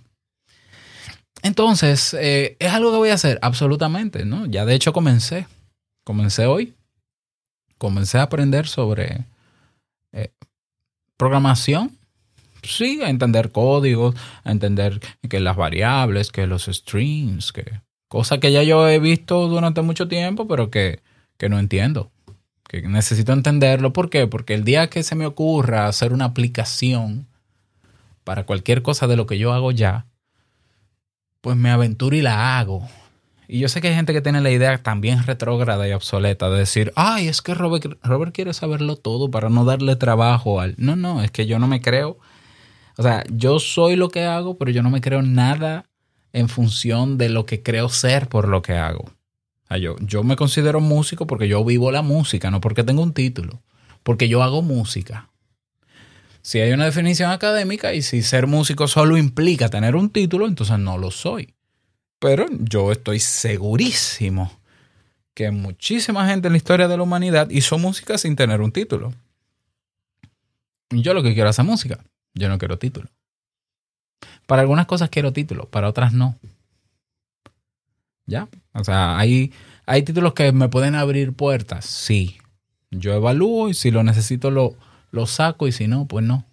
Entonces, 1.44 2.16
eh, 2.20 2.56
¿es 2.60 2.72
algo 2.72 2.92
que 2.92 2.98
voy 2.98 3.10
a 3.10 3.16
hacer? 3.16 3.38
Absolutamente, 3.42 4.26
¿no? 4.26 4.46
Ya 4.46 4.66
de 4.66 4.76
hecho 4.76 4.94
comencé. 4.94 5.46
Comencé 6.06 6.48
hoy. 6.48 6.74
Comencé 7.78 8.18
a 8.18 8.24
aprender 8.24 8.66
sobre 8.66 9.26
eh, 10.14 10.32
programación, 11.18 11.98
sí, 12.64 13.02
a 13.04 13.10
entender 13.10 13.52
códigos, 13.52 14.16
a 14.46 14.52
entender 14.52 15.02
que 15.30 15.42
las 15.42 15.58
variables, 15.58 16.32
que 16.32 16.48
los 16.48 16.66
strings, 16.66 17.52
que 17.52 17.82
cosas 18.08 18.40
que 18.40 18.54
ya 18.54 18.64
yo 18.64 18.88
he 18.88 19.00
visto 19.00 19.50
durante 19.50 19.82
mucho 19.82 20.08
tiempo, 20.08 20.48
pero 20.48 20.72
que, 20.72 21.02
que 21.38 21.50
no 21.50 21.60
entiendo. 21.60 22.10
Que 22.70 22.84
necesito 22.84 23.34
entenderlo. 23.34 23.92
¿Por 23.92 24.10
qué? 24.10 24.28
Porque 24.28 24.54
el 24.54 24.64
día 24.64 24.90
que 24.90 25.04
se 25.04 25.16
me 25.16 25.26
ocurra 25.26 25.88
hacer 25.88 26.14
una 26.14 26.26
aplicación 26.26 27.28
para 28.24 28.46
cualquier 28.46 28.82
cosa 28.82 29.08
de 29.08 29.18
lo 29.18 29.26
que 29.26 29.38
yo 29.38 29.52
hago 29.52 29.72
ya, 29.72 30.06
pues 31.44 31.58
me 31.58 31.72
aventuro 31.72 32.16
y 32.16 32.22
la 32.22 32.58
hago. 32.58 32.88
Y 33.50 33.60
yo 33.60 33.68
sé 33.68 33.82
que 33.82 33.90
hay 33.90 33.96
gente 33.96 34.14
que 34.14 34.22
tiene 34.22 34.40
la 34.40 34.50
idea 34.50 34.82
también 34.82 35.24
retrógrada 35.24 35.86
y 35.86 35.92
obsoleta 35.92 36.50
de 36.50 36.60
decir, 36.60 36.94
ay, 36.96 37.28
es 37.28 37.42
que 37.42 37.54
Robert, 37.54 37.98
Robert 38.02 38.34
quiere 38.34 38.54
saberlo 38.54 38.96
todo 38.96 39.30
para 39.30 39.50
no 39.50 39.66
darle 39.66 39.98
trabajo 39.98 40.62
al... 40.62 40.74
No, 40.78 40.96
no, 40.96 41.22
es 41.22 41.32
que 41.32 41.46
yo 41.46 41.60
no 41.60 41.68
me 41.68 41.82
creo. 41.82 42.18
O 42.98 43.04
sea, 43.04 43.26
yo 43.30 43.60
soy 43.60 43.98
lo 43.98 44.08
que 44.08 44.24
hago, 44.24 44.58
pero 44.58 44.72
yo 44.72 44.84
no 44.84 44.90
me 44.90 45.02
creo 45.02 45.22
nada 45.22 45.90
en 46.32 46.48
función 46.48 47.18
de 47.18 47.28
lo 47.28 47.46
que 47.46 47.62
creo 47.62 47.90
ser 47.90 48.30
por 48.30 48.48
lo 48.48 48.62
que 48.62 48.78
hago. 48.78 49.12
yo, 49.82 49.98
yo 50.00 50.24
me 50.24 50.38
considero 50.38 50.80
músico 50.80 51.28
porque 51.28 51.50
yo 51.50 51.66
vivo 51.66 51.92
la 51.92 52.04
música, 52.04 52.52
no 52.52 52.62
porque 52.62 52.86
tengo 52.86 53.04
un 53.04 53.14
título, 53.14 53.62
porque 54.04 54.30
yo 54.30 54.44
hago 54.44 54.62
música. 54.62 55.28
Si 56.44 56.60
hay 56.60 56.74
una 56.74 56.84
definición 56.86 57.32
académica 57.32 57.94
y 57.94 58.02
si 58.02 58.22
ser 58.22 58.48
músico 58.48 58.90
solo 58.90 59.18
implica 59.18 59.70
tener 59.70 59.96
un 59.96 60.10
título, 60.10 60.46
entonces 60.46 60.78
no 60.78 60.98
lo 60.98 61.10
soy. 61.10 61.54
Pero 62.20 62.46
yo 62.60 62.92
estoy 62.92 63.22
segurísimo 63.22 64.52
que 65.34 65.52
muchísima 65.52 66.28
gente 66.28 66.48
en 66.48 66.54
la 66.54 66.58
historia 66.58 66.90
de 66.90 66.98
la 66.98 67.04
humanidad 67.04 67.50
hizo 67.50 67.78
música 67.78 68.18
sin 68.18 68.36
tener 68.36 68.60
un 68.60 68.74
título. 68.74 69.14
Yo 70.90 71.14
lo 71.14 71.24
que 71.24 71.34
quiero 71.34 71.50
es 71.50 71.56
hacer 71.56 71.66
música. 71.66 72.04
Yo 72.34 72.50
no 72.50 72.58
quiero 72.58 72.78
título. 72.78 73.08
Para 74.46 74.64
algunas 74.64 74.86
cosas 74.86 75.10
quiero 75.10 75.32
título, 75.32 75.70
para 75.70 75.88
otras 75.88 76.12
no. 76.12 76.38
¿Ya? 78.26 78.50
O 78.74 78.84
sea, 78.84 79.18
hay, 79.18 79.54
hay 79.86 80.04
títulos 80.04 80.34
que 80.34 80.52
me 80.52 80.68
pueden 80.68 80.96
abrir 80.96 81.32
puertas, 81.32 81.86
sí. 81.86 82.38
Yo 82.92 83.14
evalúo 83.14 83.70
y 83.70 83.74
si 83.74 83.92
lo 83.92 84.04
necesito 84.04 84.52
lo, 84.52 84.76
lo 85.14 85.28
saco 85.28 85.68
y 85.68 85.72
si 85.72 85.88
no, 85.88 86.08
pues 86.08 86.26
no. 86.26 86.44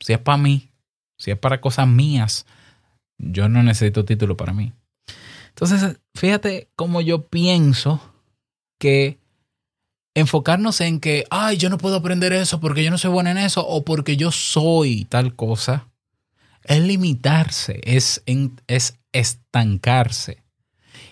Si 0.00 0.12
es 0.12 0.18
para 0.18 0.36
mí, 0.36 0.70
si 1.16 1.30
es 1.30 1.38
para 1.38 1.60
cosas 1.60 1.86
mías, 1.86 2.46
yo 3.16 3.48
no 3.48 3.62
necesito 3.62 4.04
título 4.04 4.36
para 4.36 4.52
mí. 4.52 4.72
Entonces, 5.50 5.98
fíjate 6.14 6.68
cómo 6.74 7.00
yo 7.00 7.28
pienso 7.28 8.00
que 8.78 9.18
enfocarnos 10.14 10.80
en 10.80 10.98
que, 10.98 11.26
ay, 11.30 11.58
yo 11.58 11.70
no 11.70 11.78
puedo 11.78 11.96
aprender 11.96 12.32
eso 12.32 12.58
porque 12.58 12.82
yo 12.82 12.90
no 12.90 12.98
soy 12.98 13.10
bueno 13.10 13.30
en 13.30 13.38
eso 13.38 13.64
o 13.66 13.84
porque 13.84 14.16
yo 14.16 14.32
soy 14.32 15.04
tal 15.04 15.36
cosa, 15.36 15.88
es 16.64 16.82
limitarse, 16.82 17.80
es, 17.84 18.24
es 18.66 18.98
estancarse. 19.12 20.42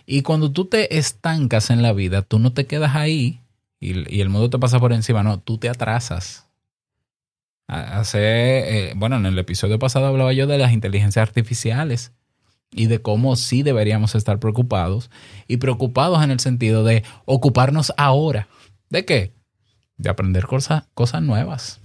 Y 0.07 0.23
cuando 0.23 0.51
tú 0.51 0.64
te 0.64 0.99
estancas 0.99 1.71
en 1.71 1.83
la 1.83 1.92
vida, 1.92 2.23
tú 2.23 2.40
no 2.40 2.53
te 2.53 2.66
quedas 2.66 2.97
ahí 2.97 3.40
y, 3.79 4.21
el 4.21 4.29
mundo 4.29 4.51
te 4.51 4.59
pasa 4.59 4.81
por 4.81 4.92
encima, 4.92 5.23
no, 5.23 5.38
tú 5.38 5.59
te 5.59 5.69
atrasas. 5.69 6.46
Hace, 7.68 8.20
eh, 8.90 8.92
bueno, 8.94 9.16
en 9.16 9.26
el 9.26 9.38
episodio 9.38 9.79
pasado 9.79 10.07
hablaba 10.07 10.33
yo 10.33 10.46
de 10.46 10.59
las 10.59 10.72
inteligencias 10.72 11.26
artificiales 11.26 12.12
y 12.70 12.87
de 12.87 13.02
cómo 13.02 13.35
sí 13.37 13.62
deberíamos 13.62 14.14
estar 14.14 14.38
preocupados 14.38 15.11
y 15.48 15.57
preocupados 15.57 16.22
en 16.22 16.31
el 16.31 16.40
sentido 16.40 16.85
de 16.85 17.02
ocuparnos 17.24 17.92
ahora. 17.96 18.48
¿De 18.88 19.05
qué? 19.05 19.33
De 19.96 20.11
aprender 20.11 20.46
cosas, 20.46 20.85
nuevas. 21.22 21.81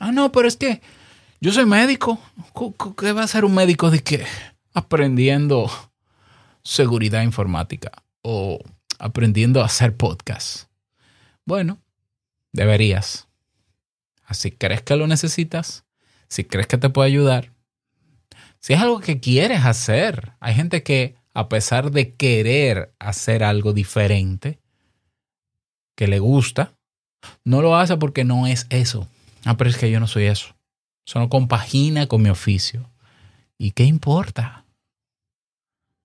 Ah, 0.00 0.10
no, 0.10 0.32
pero 0.32 0.48
es 0.48 0.56
que 0.56 0.80
yo 1.40 1.52
soy 1.52 1.66
médico. 1.66 2.18
¿Qué 2.98 3.12
va 3.12 3.22
a 3.22 3.28
ser 3.28 3.44
un 3.44 3.54
médico 3.54 3.90
de 3.90 4.00
qué? 4.00 4.24
Aprendiendo 4.74 5.70
seguridad 6.62 7.22
informática 7.22 7.92
o 8.22 8.58
aprendiendo 8.98 9.62
a 9.62 9.66
hacer 9.66 9.96
podcast. 9.96 10.68
Bueno, 11.44 11.78
deberías. 12.52 13.25
Así 14.26 14.50
crees 14.50 14.82
que 14.82 14.96
lo 14.96 15.06
necesitas, 15.06 15.84
si 16.28 16.44
crees 16.44 16.66
que 16.66 16.78
te 16.78 16.90
puede 16.90 17.08
ayudar, 17.08 17.52
si 18.60 18.72
es 18.72 18.80
algo 18.80 19.00
que 19.00 19.20
quieres 19.20 19.64
hacer, 19.64 20.32
hay 20.40 20.54
gente 20.54 20.82
que 20.82 21.14
a 21.32 21.48
pesar 21.48 21.92
de 21.92 22.14
querer 22.14 22.92
hacer 22.98 23.44
algo 23.44 23.72
diferente, 23.72 24.58
que 25.94 26.08
le 26.08 26.18
gusta, 26.18 26.74
no 27.44 27.62
lo 27.62 27.76
hace 27.76 27.96
porque 27.96 28.24
no 28.24 28.46
es 28.46 28.66
eso. 28.70 29.08
Ah, 29.44 29.56
pero 29.56 29.70
es 29.70 29.76
que 29.76 29.90
yo 29.90 30.00
no 30.00 30.08
soy 30.08 30.24
eso. 30.24 30.56
Eso 31.06 31.20
no 31.20 31.28
compagina 31.28 32.08
con 32.08 32.22
mi 32.22 32.28
oficio. 32.28 32.90
¿Y 33.58 33.70
qué 33.70 33.84
importa? 33.84 34.64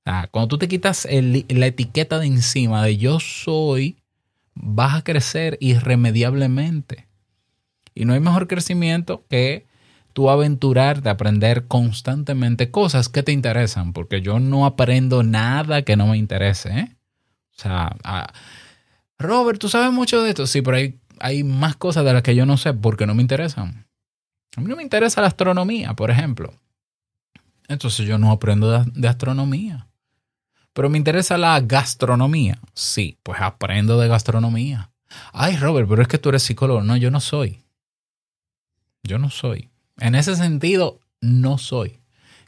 Ah, 0.06 0.28
cuando 0.30 0.50
tú 0.50 0.58
te 0.60 0.68
quitas 0.68 1.08
la 1.10 1.66
etiqueta 1.66 2.20
de 2.20 2.28
encima 2.28 2.84
de 2.84 2.98
yo 2.98 3.20
soy, 3.20 3.98
vas 4.54 4.96
a 4.96 5.04
crecer 5.04 5.58
irremediablemente. 5.62 7.08
Y 7.94 8.06
no 8.06 8.14
hay 8.14 8.20
mejor 8.20 8.48
crecimiento 8.48 9.26
que 9.30 9.68
tú 10.14 10.30
aventurarte 10.30 11.10
a 11.10 11.14
aprender 11.14 11.68
constantemente 11.68 12.72
cosas 12.72 13.10
que 13.10 13.24
te 13.24 13.32
interesan, 13.32 13.94
porque 13.94 14.22
yo 14.22 14.40
no 14.40 14.66
aprendo 14.66 15.24
nada 15.24 15.84
que 15.84 15.96
no 15.96 16.08
me 16.08 16.18
interese. 16.18 16.70
¿eh? 16.70 16.96
O 17.58 17.62
sea, 17.62 17.96
Robert, 19.18 19.60
tú 19.60 19.70
sabes 19.70 19.92
mucho 19.92 20.22
de 20.22 20.30
esto, 20.30 20.48
sí, 20.48 20.62
pero 20.62 20.78
hay, 20.78 21.00
hay 21.20 21.44
más 21.44 21.76
cosas 21.76 22.06
de 22.06 22.14
las 22.14 22.24
que 22.24 22.36
yo 22.36 22.46
no 22.46 22.58
sé 22.58 22.74
porque 22.74 23.06
no 23.06 23.14
me 23.14 23.22
interesan. 23.22 23.86
A 24.58 24.62
mí 24.62 24.68
no 24.68 24.76
me 24.76 24.84
interesa 24.84 25.22
la 25.22 25.28
astronomía, 25.28 25.94
por 25.94 26.12
ejemplo. 26.12 26.54
Entonces 27.68 28.06
yo 28.06 28.18
no 28.18 28.32
aprendo 28.32 28.84
de 28.84 29.08
astronomía. 29.08 29.88
Pero 30.74 30.90
me 30.90 30.98
interesa 30.98 31.38
la 31.38 31.60
gastronomía. 31.62 32.60
Sí, 32.74 33.18
pues 33.24 33.42
aprendo 33.42 34.00
de 34.00 34.08
gastronomía. 34.08 34.92
Ay, 35.34 35.58
Robert, 35.58 35.88
pero 35.90 36.02
es 36.02 36.08
que 36.08 36.18
tú 36.18 36.30
eres 36.30 36.44
psicólogo. 36.44 36.82
No, 36.82 36.96
yo 36.98 37.12
no 37.12 37.20
soy. 37.20 37.64
Yo 39.04 39.18
no 39.18 39.30
soy. 39.30 39.70
En 40.00 40.16
ese 40.16 40.36
sentido, 40.36 41.00
no 41.22 41.58
soy. 41.58 42.00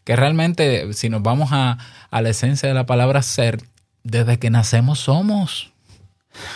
Que 0.03 0.15
realmente, 0.15 0.91
si 0.93 1.09
nos 1.09 1.23
vamos 1.23 1.49
a, 1.51 1.77
la 2.11 2.29
esencia 2.29 2.67
de 2.67 2.75
la 2.75 2.85
palabra 2.85 3.21
ser, 3.21 3.61
desde 4.03 4.39
que 4.39 4.49
nacemos 4.49 4.99
somos. 4.99 5.71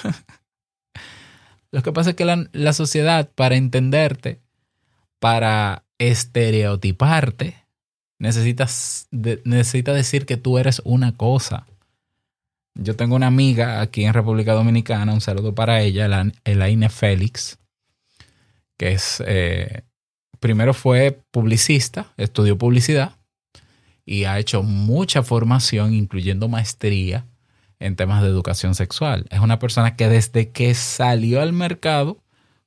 Lo 1.71 1.83
que 1.83 1.91
pasa 1.91 2.12
es 2.12 2.15
que 2.15 2.25
la, 2.25 2.73
sociedad, 2.73 3.29
para 3.36 3.55
entenderte, 3.55 4.41
para 5.19 5.83
estereotiparte, 5.97 7.55
necesitas 8.19 9.07
necesita 9.12 9.93
decir 9.93 10.25
que 10.25 10.38
tú 10.38 10.57
eres 10.57 10.81
una 10.86 11.15
cosa. 11.15 11.67
Yo 12.73 12.95
tengo 12.95 13.15
una 13.15 13.27
amiga 13.27 13.81
aquí 13.81 14.05
en 14.05 14.13
República 14.13 14.53
Dominicana, 14.53 15.13
un 15.13 15.21
saludo 15.21 15.55
para 15.55 15.81
ella, 15.81 16.07
Elaine 16.43 16.89
Félix, 16.89 17.57
que 18.77 18.93
es, 18.93 19.23
eh, 19.25 19.83
primero 20.39 20.73
fue 20.73 21.19
publicista, 21.32 22.08
estudió 22.17 22.58
publicidad 22.58 23.13
y 24.06 24.23
ha 24.23 24.39
hecho 24.39 24.63
mucha 24.63 25.23
formación, 25.23 25.93
incluyendo 25.93 26.47
maestría 26.47 27.26
en 27.80 27.95
temas 27.95 28.21
de 28.23 28.30
educación 28.30 28.76
sexual. 28.76 29.26
Es 29.30 29.39
una 29.39 29.60
persona 29.60 29.95
que 29.95 30.08
desde 30.08 30.50
que 30.50 30.73
salió 30.73 31.41
al 31.41 31.54
mercado 31.54 32.17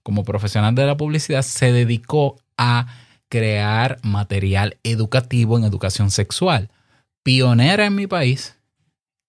como 0.03 0.25
profesional 0.25 0.75
de 0.75 0.87
la 0.87 0.97
publicidad 0.97 1.43
se 1.43 1.73
dedicó 1.73 2.39
a 2.57 2.87
crear 3.29 3.99
material 4.03 4.77
educativo 4.83 5.57
en 5.57 5.65
educación 5.65 6.11
sexual. 6.11 6.71
Pionera 7.23 7.87
en 7.87 7.95
mi 7.95 8.07
país 8.07 8.57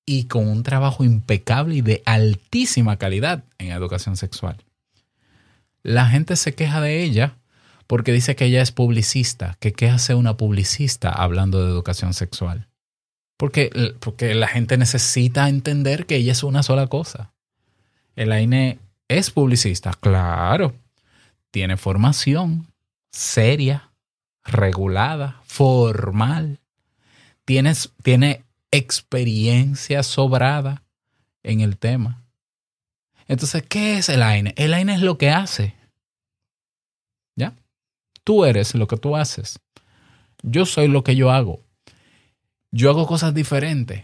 y 0.06 0.25
con 0.25 0.47
un 0.47 0.63
trabajo 0.63 1.04
impecable 1.04 1.75
y 1.75 1.82
de 1.82 2.01
altísima 2.06 2.97
calidad 2.97 3.43
en 3.58 3.71
educación 3.71 4.17
sexual. 4.17 4.58
La 5.84 6.08
gente 6.08 6.36
se 6.36 6.54
queja 6.54 6.82
de 6.82 7.04
ella 7.04 7.38
porque 7.91 8.13
dice 8.13 8.38
que 8.38 8.45
ella 8.45 8.62
es 8.62 8.71
publicista, 8.71 9.58
que 9.60 9.73
qué 9.73 9.89
hace 9.89 10.15
una 10.15 10.38
publicista 10.38 11.10
hablando 11.12 11.62
de 11.62 11.69
educación 11.69 12.13
sexual. 12.13 12.69
Porque, 13.36 13.69
porque 13.99 14.34
la 14.34 14.47
gente 14.47 14.77
necesita 14.77 15.49
entender 15.49 16.06
que 16.06 16.15
ella 16.15 16.32
es 16.32 16.41
una 16.43 16.63
sola 16.63 16.88
cosa. 16.88 17.34
Elaine 18.15 18.80
es 19.10 19.30
publicista, 19.30 19.91
claro. 19.99 20.73
Tiene 21.51 21.75
formación 21.75 22.65
seria, 23.12 23.91
regulada, 24.45 25.41
formal. 25.43 26.62
Tienes, 27.43 27.91
tiene 28.04 28.45
experiencia 28.71 30.01
sobrada 30.04 30.84
en 31.43 31.60
el 31.60 31.77
tema. 31.77 32.23
Entonces, 33.27 33.65
¿qué 33.67 33.97
es 33.97 34.08
el 34.08 34.23
AINE? 34.23 34.54
El 34.56 34.73
AINE 34.73 34.93
es 34.93 35.01
lo 35.01 35.17
que 35.17 35.30
hace. 35.30 35.81
Tú 38.23 38.45
eres 38.45 38.75
lo 38.75 38.88
que 38.88 38.97
tú 38.97 39.15
haces. 39.15 39.60
Yo 40.43 40.65
soy 40.65 40.88
lo 40.88 41.03
que 41.03 41.15
yo 41.15 41.31
hago. 41.31 41.62
Yo 42.71 42.89
hago 42.89 43.05
cosas 43.05 43.34
diferentes. 43.34 44.03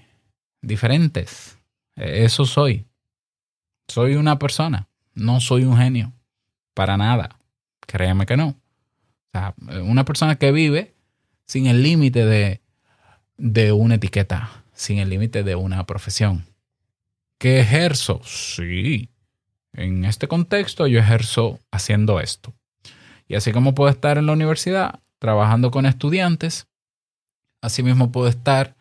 Diferentes. 0.61 1.57
Eso 1.95 2.45
soy. 2.45 2.85
Soy 3.87 4.15
una 4.15 4.37
persona. 4.39 4.87
No 5.13 5.39
soy 5.39 5.63
un 5.63 5.77
genio. 5.77 6.13
Para 6.73 6.97
nada. 6.97 7.37
Créeme 7.81 8.25
que 8.25 8.37
no. 8.37 8.49
O 8.49 9.31
sea, 9.31 9.55
una 9.83 10.05
persona 10.05 10.35
que 10.35 10.51
vive 10.51 10.93
sin 11.45 11.67
el 11.67 11.81
límite 11.81 12.25
de, 12.25 12.61
de 13.37 13.71
una 13.71 13.95
etiqueta, 13.95 14.63
sin 14.73 14.99
el 14.99 15.09
límite 15.09 15.43
de 15.43 15.55
una 15.55 15.85
profesión. 15.85 16.45
¿Qué 17.37 17.59
ejerzo? 17.59 18.21
Sí. 18.23 19.09
En 19.73 20.05
este 20.05 20.27
contexto 20.27 20.87
yo 20.87 20.99
ejerzo 20.99 21.59
haciendo 21.71 22.19
esto. 22.19 22.53
Y 23.27 23.35
así 23.35 23.51
como 23.51 23.75
puedo 23.75 23.89
estar 23.89 24.17
en 24.17 24.25
la 24.25 24.33
universidad 24.33 24.99
trabajando 25.19 25.71
con 25.71 25.85
estudiantes, 25.85 26.67
así 27.61 27.83
mismo 27.83 28.11
puedo 28.11 28.27
estar 28.27 28.75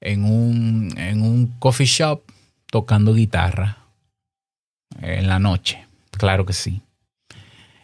en 0.00 0.24
un, 0.24 0.94
en 0.96 1.22
un 1.22 1.46
coffee 1.58 1.86
shop 1.86 2.22
tocando 2.70 3.14
guitarra 3.14 3.78
en 5.00 5.28
la 5.28 5.38
noche. 5.38 5.86
Claro 6.12 6.46
que 6.46 6.52
sí. 6.52 6.82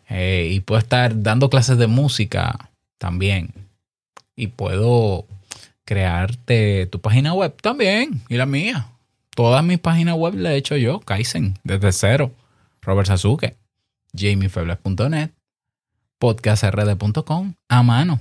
Eh, 0.08 0.50
y 0.52 0.60
puedo 0.60 0.78
estar 0.78 1.22
dando 1.22 1.48
clases 1.48 1.78
de 1.78 1.86
música 1.86 2.70
también. 2.98 3.52
Y 4.36 4.48
puedo 4.48 5.26
crearte 5.84 6.86
tu 6.86 7.00
página 7.00 7.34
web 7.34 7.54
también 7.60 8.22
y 8.28 8.36
la 8.36 8.46
mía. 8.46 8.88
Todas 9.34 9.64
mis 9.64 9.78
páginas 9.78 10.16
web 10.16 10.34
las 10.34 10.52
he 10.52 10.56
hecho 10.56 10.76
yo, 10.76 11.00
Kaizen, 11.00 11.58
desde 11.64 11.92
cero. 11.92 12.32
Robert 12.82 13.08
Sasuke, 13.08 13.56
jamiefebles.net, 14.16 15.30
podcastrd.com, 16.24 17.52
a 17.68 17.82
mano, 17.82 18.18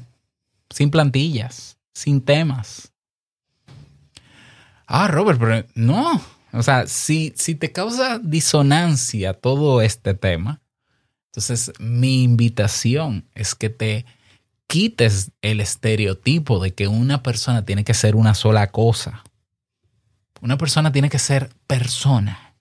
sin 0.69 0.91
plantillas, 0.91 1.77
sin 1.93 2.19
temas. 2.19 2.91
Ah, 4.85 5.07
Robert, 5.07 5.39
pero 5.39 5.65
no. 5.73 6.21
O 6.51 6.61
sea, 6.61 6.85
si, 6.87 7.31
si 7.37 7.55
te 7.55 7.71
causa 7.71 8.19
disonancia 8.19 9.33
todo 9.33 9.81
este 9.81 10.15
tema, 10.15 10.59
entonces 11.27 11.71
mi 11.79 12.23
invitación 12.23 13.25
es 13.35 13.55
que 13.55 13.69
te 13.69 14.05
quites 14.67 15.31
el 15.41 15.61
estereotipo 15.61 16.61
de 16.61 16.73
que 16.73 16.89
una 16.89 17.23
persona 17.23 17.63
tiene 17.63 17.85
que 17.85 17.93
ser 17.93 18.17
una 18.17 18.33
sola 18.33 18.69
cosa. 18.69 19.23
Una 20.41 20.57
persona 20.57 20.91
tiene 20.91 21.09
que 21.09 21.19
ser 21.19 21.55
persona, 21.67 22.53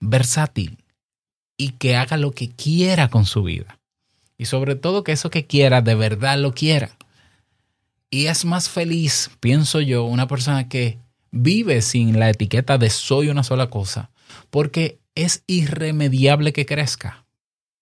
versátil 0.00 0.82
y 1.56 1.70
que 1.74 1.94
haga 1.94 2.16
lo 2.16 2.32
que 2.32 2.50
quiera 2.50 3.10
con 3.10 3.26
su 3.26 3.44
vida. 3.44 3.78
Y 4.36 4.46
sobre 4.46 4.74
todo 4.74 5.04
que 5.04 5.12
eso 5.12 5.30
que 5.30 5.46
quiera 5.46 5.82
de 5.82 5.94
verdad 5.94 6.38
lo 6.38 6.52
quiera. 6.52 6.96
Y 8.10 8.26
es 8.26 8.44
más 8.44 8.68
feliz, 8.68 9.30
pienso 9.40 9.80
yo, 9.80 10.04
una 10.04 10.28
persona 10.28 10.68
que 10.68 10.98
vive 11.30 11.82
sin 11.82 12.18
la 12.18 12.30
etiqueta 12.30 12.78
de 12.78 12.90
soy 12.90 13.28
una 13.28 13.42
sola 13.42 13.70
cosa, 13.70 14.10
porque 14.50 15.00
es 15.14 15.42
irremediable 15.46 16.52
que 16.52 16.66
crezca. 16.66 17.24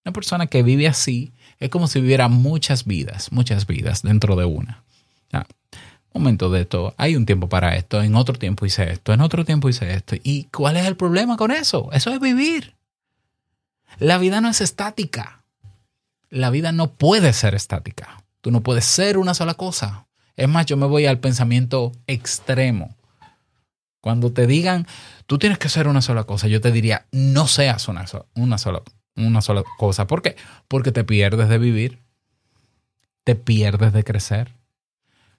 Una 0.05 0.12
persona 0.12 0.47
que 0.47 0.62
vive 0.62 0.88
así 0.88 1.33
es 1.59 1.69
como 1.69 1.87
si 1.87 2.01
viviera 2.01 2.29
muchas 2.29 2.87
vidas, 2.87 3.31
muchas 3.31 3.67
vidas 3.67 4.03
dentro 4.03 4.37
de 4.37 4.47
una. 4.47 4.85
Ya, 5.31 5.47
momento 6.15 6.51
de 6.51 6.62
esto, 6.62 6.95
hay 6.97 7.17
un 7.17 7.27
tiempo 7.27 7.49
para 7.49 7.77
esto, 7.77 8.03
en 8.03 8.15
otro 8.15 8.35
tiempo 8.35 8.67
hice 8.67 8.91
esto, 8.91 9.12
en 9.12 9.21
otro 9.21 9.45
tiempo 9.45 9.69
hice 9.69 9.93
esto. 9.95 10.17
¿Y 10.23 10.45
cuál 10.45 10.77
es 10.77 10.87
el 10.87 10.97
problema 10.97 11.37
con 11.37 11.51
eso? 11.51 11.91
Eso 11.93 12.11
es 12.11 12.21
vivir. 12.21 12.75
La 13.99 14.19
vida 14.19 14.41
no 14.41 14.49
es 14.49 14.61
estática. 14.61 15.42
La 16.33 16.49
vida 16.49 16.73
no 16.73 16.95
puede 16.95 17.35
ser 17.35 17.55
estática. 17.55 18.25
Tú 18.40 18.51
no 18.51 18.62
puedes 18.62 18.87
ser 18.87 19.18
una 19.18 19.35
sola 19.35 19.53
cosa. 19.53 20.07
Es 20.35 20.49
más, 20.49 20.64
yo 20.64 20.79
me 20.79 20.87
voy 20.87 21.05
al 21.05 21.21
pensamiento 21.21 21.92
extremo. 22.07 22.97
Cuando 24.01 24.33
te 24.33 24.47
digan, 24.47 24.87
tú 25.27 25.38
tienes 25.38 25.59
que 25.59 25.68
ser 25.68 25.87
una 25.88 26.01
sola 26.01 26.25
cosa, 26.25 26.49
yo 26.49 26.62
te 26.62 26.73
diría, 26.73 27.07
no 27.12 27.47
seas 27.47 27.87
una, 27.87 28.07
una, 28.35 28.57
sola, 28.57 28.81
una 29.14 29.42
sola 29.42 29.62
cosa. 29.77 30.07
¿Por 30.07 30.23
qué? 30.23 30.37
Porque 30.68 30.90
te 30.90 31.05
pierdes 31.05 31.51
de 31.51 31.59
vivir, 31.59 31.99
te 33.25 33.35
pierdes 33.35 33.92
de 33.92 34.03
crecer. 34.03 34.55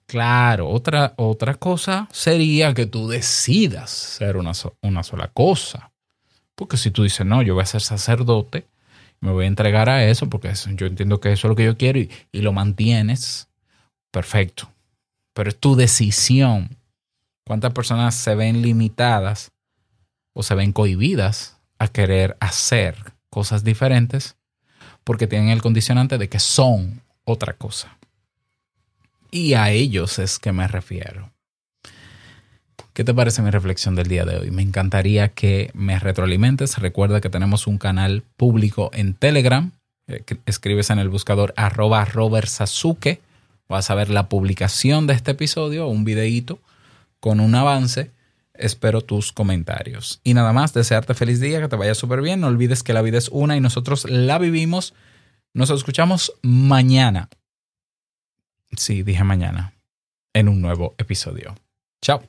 Claro, 0.06 0.68
otra, 0.68 1.14
otra 1.16 1.54
cosa 1.54 2.08
sería 2.12 2.72
que 2.72 2.86
tú 2.86 3.08
decidas 3.08 3.90
ser 3.90 4.36
una, 4.36 4.52
una 4.80 5.02
sola 5.02 5.26
cosa. 5.34 5.90
Porque 6.54 6.76
si 6.76 6.92
tú 6.92 7.02
dices, 7.02 7.26
no, 7.26 7.42
yo 7.42 7.54
voy 7.54 7.64
a 7.64 7.66
ser 7.66 7.80
sacerdote, 7.80 8.68
me 9.20 9.30
voy 9.30 9.44
a 9.44 9.48
entregar 9.48 9.88
a 9.88 10.04
eso, 10.04 10.28
porque 10.28 10.52
yo 10.74 10.86
entiendo 10.86 11.20
que 11.20 11.32
eso 11.32 11.46
es 11.46 11.50
lo 11.50 11.56
que 11.56 11.64
yo 11.64 11.76
quiero 11.76 11.98
y, 11.98 12.10
y 12.32 12.42
lo 12.42 12.52
mantienes, 12.52 13.48
perfecto. 14.10 14.70
Pero 15.32 15.50
es 15.50 15.58
tu 15.58 15.76
decisión. 15.76 16.76
¿Cuántas 17.46 17.72
personas 17.72 18.14
se 18.14 18.34
ven 18.34 18.62
limitadas 18.62 19.52
o 20.32 20.42
se 20.42 20.54
ven 20.54 20.72
cohibidas 20.72 21.58
a 21.78 21.88
querer 21.88 22.36
hacer 22.40 22.96
cosas 23.28 23.64
diferentes 23.64 24.36
porque 25.02 25.26
tienen 25.26 25.50
el 25.50 25.60
condicionante 25.60 26.16
de 26.16 26.28
que 26.28 26.38
son 26.38 27.02
otra 27.24 27.54
cosa? 27.54 27.98
Y 29.30 29.54
a 29.54 29.70
ellos 29.70 30.18
es 30.18 30.38
que 30.38 30.52
me 30.52 30.68
refiero. 30.68 31.33
¿Qué 32.94 33.02
te 33.02 33.12
parece 33.12 33.42
mi 33.42 33.50
reflexión 33.50 33.96
del 33.96 34.06
día 34.06 34.24
de 34.24 34.36
hoy? 34.36 34.52
Me 34.52 34.62
encantaría 34.62 35.30
que 35.30 35.72
me 35.74 35.98
retroalimentes. 35.98 36.78
Recuerda 36.78 37.20
que 37.20 37.28
tenemos 37.28 37.66
un 37.66 37.76
canal 37.76 38.22
público 38.36 38.90
en 38.94 39.14
Telegram. 39.14 39.72
Eh, 40.06 40.22
escribes 40.46 40.90
en 40.90 41.00
el 41.00 41.08
buscador 41.08 41.52
arroba 41.56 42.04
Robert. 42.04 42.48
Vas 43.68 43.90
a 43.90 43.94
ver 43.96 44.10
la 44.10 44.28
publicación 44.28 45.08
de 45.08 45.14
este 45.14 45.32
episodio, 45.32 45.88
un 45.88 46.04
videíto 46.04 46.60
con 47.18 47.40
un 47.40 47.56
avance. 47.56 48.12
Espero 48.54 49.00
tus 49.00 49.32
comentarios. 49.32 50.20
Y 50.22 50.34
nada 50.34 50.52
más, 50.52 50.72
desearte 50.72 51.14
feliz 51.14 51.40
día, 51.40 51.60
que 51.60 51.68
te 51.68 51.74
vaya 51.74 51.96
súper 51.96 52.22
bien. 52.22 52.38
No 52.38 52.46
olvides 52.46 52.84
que 52.84 52.92
la 52.92 53.02
vida 53.02 53.18
es 53.18 53.28
una 53.28 53.56
y 53.56 53.60
nosotros 53.60 54.08
la 54.08 54.38
vivimos. 54.38 54.94
Nos 55.52 55.70
escuchamos 55.70 56.32
mañana. 56.42 57.28
Sí, 58.76 59.02
dije 59.02 59.24
mañana, 59.24 59.74
en 60.32 60.48
un 60.48 60.60
nuevo 60.60 60.94
episodio. 60.96 61.56
Chao. 62.00 62.22